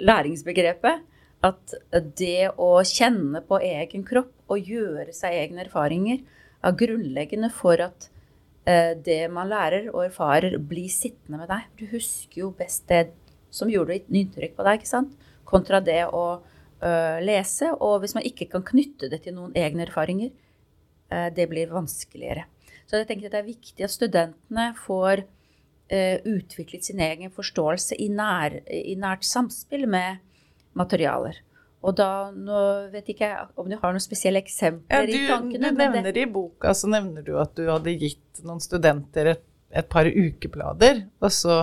læringsbegrepet? 0.00 1.04
At 1.44 1.74
det 2.16 2.52
å 2.56 2.70
kjenne 2.84 3.42
på 3.44 3.60
egen 3.64 4.04
kropp 4.08 4.32
og 4.52 4.72
gjøre 4.72 5.12
seg 5.16 5.36
egne 5.36 5.66
erfaringer 5.66 6.20
er 6.64 6.76
grunnleggende 6.80 7.52
for 7.52 7.80
at 7.84 8.08
uh, 8.64 8.96
det 8.96 9.22
man 9.32 9.52
lærer 9.52 9.92
og 9.92 10.06
erfarer, 10.08 10.56
blir 10.56 10.88
sittende 10.88 11.42
med 11.42 11.52
deg. 11.52 11.68
Du 11.76 11.88
husker 11.92 12.46
jo 12.46 12.54
best 12.56 12.88
det 12.88 13.10
som 13.52 13.68
gjorde 13.68 13.98
et 13.98 14.08
inntrykk 14.08 14.56
på 14.56 14.64
deg, 14.64 14.80
ikke 14.80 14.94
sant? 14.96 15.16
kontra 15.50 15.80
det 15.82 16.04
å 16.06 16.38
uh, 16.38 17.16
lese. 17.20 17.68
Og 17.82 18.00
hvis 18.00 18.16
man 18.16 18.24
ikke 18.24 18.48
kan 18.52 18.64
knytte 18.64 19.10
det 19.12 19.26
til 19.26 19.36
noen 19.36 19.52
egne 19.58 19.84
erfaringer, 19.84 20.30
Eh, 20.30 20.49
det 21.10 21.46
blir 21.50 21.72
vanskeligere. 21.72 22.44
Så 22.90 22.98
jeg 22.98 23.06
tenker 23.06 23.28
at 23.28 23.36
det 23.36 23.40
er 23.44 23.46
viktig 23.46 23.84
at 23.86 23.92
studentene 23.94 24.64
får 24.78 25.22
uh, 25.22 26.16
utviklet 26.26 26.86
sin 26.86 27.02
egen 27.04 27.30
forståelse 27.34 27.98
i, 28.02 28.08
nær, 28.10 28.56
i, 28.66 28.96
nært 28.98 29.26
samspill 29.28 29.86
med 29.90 30.18
materialer. 30.78 31.38
Og 31.86 31.94
da 31.96 32.28
nå 32.34 32.62
vet 32.92 33.06
ikke 33.14 33.28
jeg 33.28 33.46
om 33.58 33.68
du 33.70 33.76
har 33.80 33.94
noen 33.94 34.02
spesielle 34.04 34.42
eksempler 34.42 35.06
ja, 35.06 35.08
du, 35.08 35.14
i 35.16 35.28
tankene. 35.30 35.70
Du 35.70 35.78
nevner 35.80 36.10
det... 36.10 36.26
i 36.26 36.32
boka 36.32 36.74
så 36.76 36.90
nevner 36.92 37.24
du 37.24 37.36
at 37.40 37.54
du 37.56 37.70
hadde 37.70 37.94
gitt 37.94 38.42
noen 38.44 38.60
studenter 38.60 39.32
et, 39.36 39.46
et 39.70 39.88
par 39.88 40.10
ukeblader, 40.10 41.06
og 41.22 41.32
så 41.32 41.60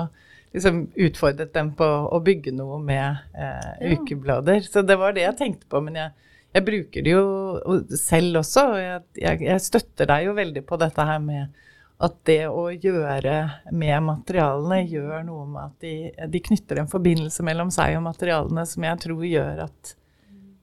liksom 0.56 0.88
utfordret 0.96 1.52
dem 1.54 1.74
på 1.78 1.86
å 1.86 2.22
bygge 2.24 2.56
noe 2.56 2.80
med 2.82 3.20
eh, 3.36 3.74
ja. 3.84 3.92
ukeblader. 3.94 4.64
Så 4.66 4.82
det 4.88 4.98
var 4.98 5.14
det 5.14 5.28
jeg 5.28 5.38
tenkte 5.44 5.70
på. 5.70 5.84
men 5.86 6.00
jeg 6.00 6.16
jeg 6.58 6.66
bruker 6.68 7.06
det 7.06 7.14
jo 7.14 7.78
selv 8.00 8.42
også, 8.42 8.66
og 8.74 8.82
jeg, 8.82 9.06
jeg, 9.22 9.42
jeg, 9.46 9.64
støtter 9.64 10.10
deg 10.10 10.28
jo 10.28 10.36
veldig 10.38 10.64
på 10.68 10.80
dette 10.82 11.08
her 11.10 11.22
med 11.24 11.64
at 11.98 12.18
det 12.30 12.44
å 12.50 12.68
gjøre 12.70 13.38
med 13.74 14.04
materialene 14.06 14.84
gjør 14.86 15.24
noe 15.26 15.46
med 15.50 15.64
at 15.64 15.86
de, 15.86 15.94
de 16.30 16.42
knytter 16.46 16.82
en 16.82 16.92
forbindelse 16.92 17.46
mellom 17.46 17.72
seg 17.74 17.98
og 17.98 18.06
materialene 18.06 18.66
som 18.70 18.86
jeg 18.86 19.02
tror 19.08 19.24
gjør 19.26 19.64
at 19.66 19.96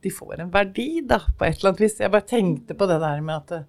de 0.04 0.12
får 0.12 0.44
en 0.44 0.52
verdi, 0.52 1.00
da, 1.08 1.22
på 1.38 1.46
et 1.46 1.56
eller 1.56 1.72
annet 1.72 1.80
vis. 1.80 1.96
Jeg 2.02 2.12
bare 2.12 2.28
tenkte 2.28 2.76
på 2.76 2.86
det 2.90 3.00
der 3.02 3.22
med 3.24 3.40
at 3.40 3.64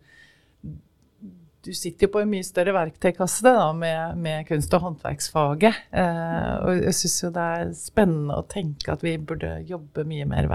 du 1.65 1.71
sitter 1.73 2.05
jo 2.05 2.11
på 2.13 2.21
en 2.21 2.29
mye 2.29 2.45
større 2.45 2.75
verktøykasse 2.75 3.53
med, 3.79 4.19
med 4.21 4.45
kunst- 4.49 4.73
og 4.77 4.83
håndverksfaget. 4.83 5.79
Eh, 5.97 6.51
og 6.61 6.83
jeg 6.83 6.97
syns 6.99 7.15
jo 7.23 7.31
det 7.33 7.45
er 7.55 7.71
spennende 7.79 8.37
å 8.37 8.45
tenke 8.51 8.93
at 8.93 9.05
vi 9.05 9.15
burde 9.17 9.55
jobbe 9.65 10.05
mye 10.05 10.27
mer 10.29 10.49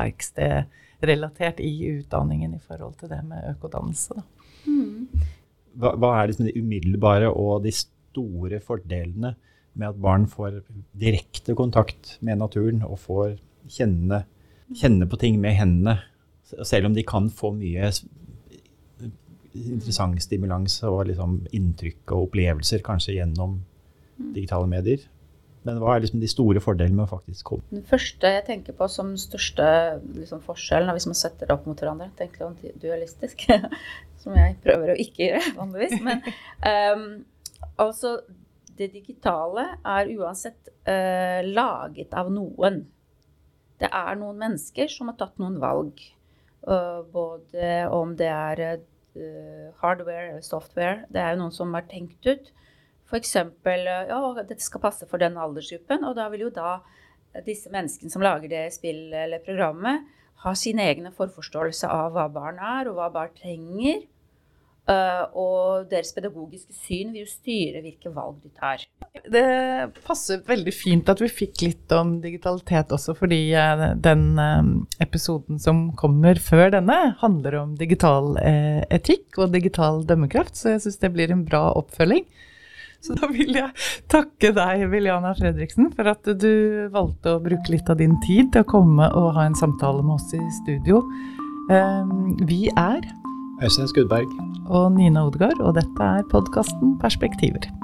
verkstedrelatert 1.01 1.61
i 1.61 1.99
utdanningen 1.99 2.55
i 2.55 2.61
forhold 2.61 2.99
til 2.99 3.09
det 3.09 3.23
med 3.25 3.45
økodannelse. 3.55 4.15
Da. 4.15 4.23
Mm. 4.67 5.09
Hva, 5.75 5.95
hva, 5.97 6.11
er 6.21 6.29
liksom 6.29 6.47
de 6.47 6.61
umiddelbare 6.61 7.31
og 7.31 7.65
de 7.65 7.73
store 7.73 8.61
fordelene 8.61 9.35
med 9.75 9.89
at 9.89 10.01
barn 10.01 10.27
får 10.27 10.63
direkte 10.93 11.55
kontakt 11.55 12.19
med 12.21 12.39
naturen 12.39 12.83
og 12.83 12.99
får 12.99 13.39
kjenne, 13.69 14.25
kjenne 14.75 15.07
på 15.07 15.17
ting 15.17 15.41
med 15.41 15.55
hendene? 15.55 16.01
Selv 16.65 16.87
om 16.87 16.95
de 16.95 17.05
kan 17.07 17.31
få 17.31 17.53
mye 17.55 17.93
interessant 19.51 20.21
stimulans 20.23 20.83
og 20.87 21.07
liksom 21.09 21.41
inntrykk 21.55 22.13
og 22.13 22.29
opplevelser 22.29 22.83
kanskje 22.83 23.17
gjennom 23.19 23.61
digitale 24.35 24.67
medier. 24.71 25.01
Men 25.67 25.81
hva 25.81 25.95
er 25.95 26.05
liksom 26.05 26.23
de 26.23 26.29
store 26.31 26.61
fordelene 26.65 26.97
med 26.97 27.05
å 27.05 27.11
faktisk 27.11 27.51
komme? 27.51 27.65
Den 27.73 27.85
første 27.89 28.31
jeg 28.33 28.45
tenker 28.47 28.77
på 28.77 28.87
som 28.89 29.13
største 29.21 29.65
liksom, 30.17 30.41
forskjellen, 30.47 30.93
hvis 30.97 31.09
man 31.11 31.19
setter 31.19 31.49
det 31.49 31.57
opp 31.57 31.67
mot 31.69 31.81
hverandre, 31.81 32.09
tenker 32.17 32.47
jeg 32.63 32.79
dualistisk, 32.81 33.45
som 34.23 34.37
jeg 34.39 34.57
prøver 34.65 34.95
å 34.95 35.01
ikke 35.05 35.27
gjøre 35.27 35.53
vanligvis, 35.61 35.99
men 36.07 36.25
um, 36.65 37.05
altså 37.77 38.17
det 38.81 38.95
digitale 38.95 39.67
er 39.85 40.15
uansett 40.17 40.71
uh, 40.89 41.41
laget 41.45 42.17
av 42.17 42.31
noen. 42.33 42.81
Det 43.81 43.91
er 43.93 44.17
noen 44.21 44.41
mennesker 44.41 44.89
som 44.93 45.13
har 45.13 45.19
tatt 45.21 45.37
noen 45.41 45.59
valg. 45.61 46.01
Uh, 46.65 47.05
både 47.13 47.75
om 47.93 48.15
det 48.17 48.31
er 48.33 48.65
uh, 48.81 49.69
hardware 49.83 50.31
eller 50.31 50.45
software. 50.45 51.05
Det 51.13 51.21
er 51.21 51.35
jo 51.35 51.43
noen 51.43 51.55
som 51.57 51.77
har 51.77 51.85
tenkt 51.93 52.25
ut. 52.25 52.49
F.eks. 53.11 53.35
ja, 53.35 54.21
dette 54.39 54.63
skal 54.63 54.83
passe 54.85 55.09
for 55.11 55.19
den 55.23 55.39
aldersgruppen. 55.41 56.07
Og 56.07 56.15
da 56.19 56.29
vil 56.31 56.47
jo 56.47 56.55
da 56.55 56.79
disse 57.47 57.71
menneskene 57.73 58.13
som 58.13 58.23
lager 58.25 58.51
det 58.51 58.69
spillet 58.75 59.27
eller 59.27 59.43
programmet, 59.45 60.07
ha 60.45 60.55
sine 60.57 60.87
egne 60.89 61.13
forforståelse 61.13 61.91
av 61.91 62.15
hva 62.15 62.31
barn 62.33 62.59
er, 62.63 62.89
og 62.89 62.97
hva 62.97 63.11
barn 63.13 63.35
trenger. 63.37 64.07
Uh, 64.91 65.27
og 65.39 65.91
deres 65.91 66.11
pedagogiske 66.17 66.73
syn 66.75 67.13
vil 67.13 67.23
jo 67.23 67.29
styre 67.29 67.83
hvilke 67.85 68.11
valg 68.11 68.41
de 68.43 68.49
tar. 68.57 68.87
Det 69.31 69.43
passer 70.03 70.41
veldig 70.49 70.73
fint 70.75 71.13
at 71.13 71.21
vi 71.23 71.29
fikk 71.31 71.63
litt 71.63 71.95
om 71.95 72.17
digitalitet 72.25 72.91
også, 72.97 73.15
fordi 73.19 73.39
uh, 73.55 73.93
den 74.01 74.41
episoden 75.05 75.61
som 75.63 75.91
kommer 76.01 76.41
før 76.43 76.73
denne, 76.75 76.99
handler 77.21 77.61
om 77.61 77.77
digital 77.79 78.33
etikk 78.41 79.39
og 79.39 79.53
digital 79.55 80.03
dømmekraft, 80.09 80.57
så 80.59 80.75
jeg 80.75 80.87
syns 80.87 81.03
det 81.05 81.13
blir 81.15 81.37
en 81.37 81.45
bra 81.47 81.69
oppfølging. 81.79 82.25
Så 83.01 83.17
da 83.17 83.31
vil 83.33 83.55
jeg 83.57 83.71
takke 84.13 84.53
deg, 84.57 84.85
Viljana 84.93 85.33
Fredriksen, 85.39 85.89
for 85.97 86.11
at 86.13 86.29
du 86.43 86.89
valgte 86.93 87.37
å 87.37 87.43
bruke 87.43 87.73
litt 87.73 87.89
av 87.89 88.01
din 88.01 88.19
tid 88.27 88.53
til 88.53 88.65
å 88.65 88.71
komme 88.71 89.09
og 89.17 89.33
ha 89.39 89.49
en 89.49 89.57
samtale 89.57 90.05
med 90.05 90.19
oss 90.19 90.35
i 90.37 90.43
studio. 90.61 91.01
Vi 92.45 92.63
er 92.77 93.01
Øystein 93.65 93.89
Skudberg. 93.89 94.33
Og 94.69 94.93
Nina 94.97 95.27
Odgaard, 95.29 95.61
og 95.61 95.77
dette 95.81 96.13
er 96.21 96.27
podkasten 96.33 96.99
Perspektiver. 97.01 97.80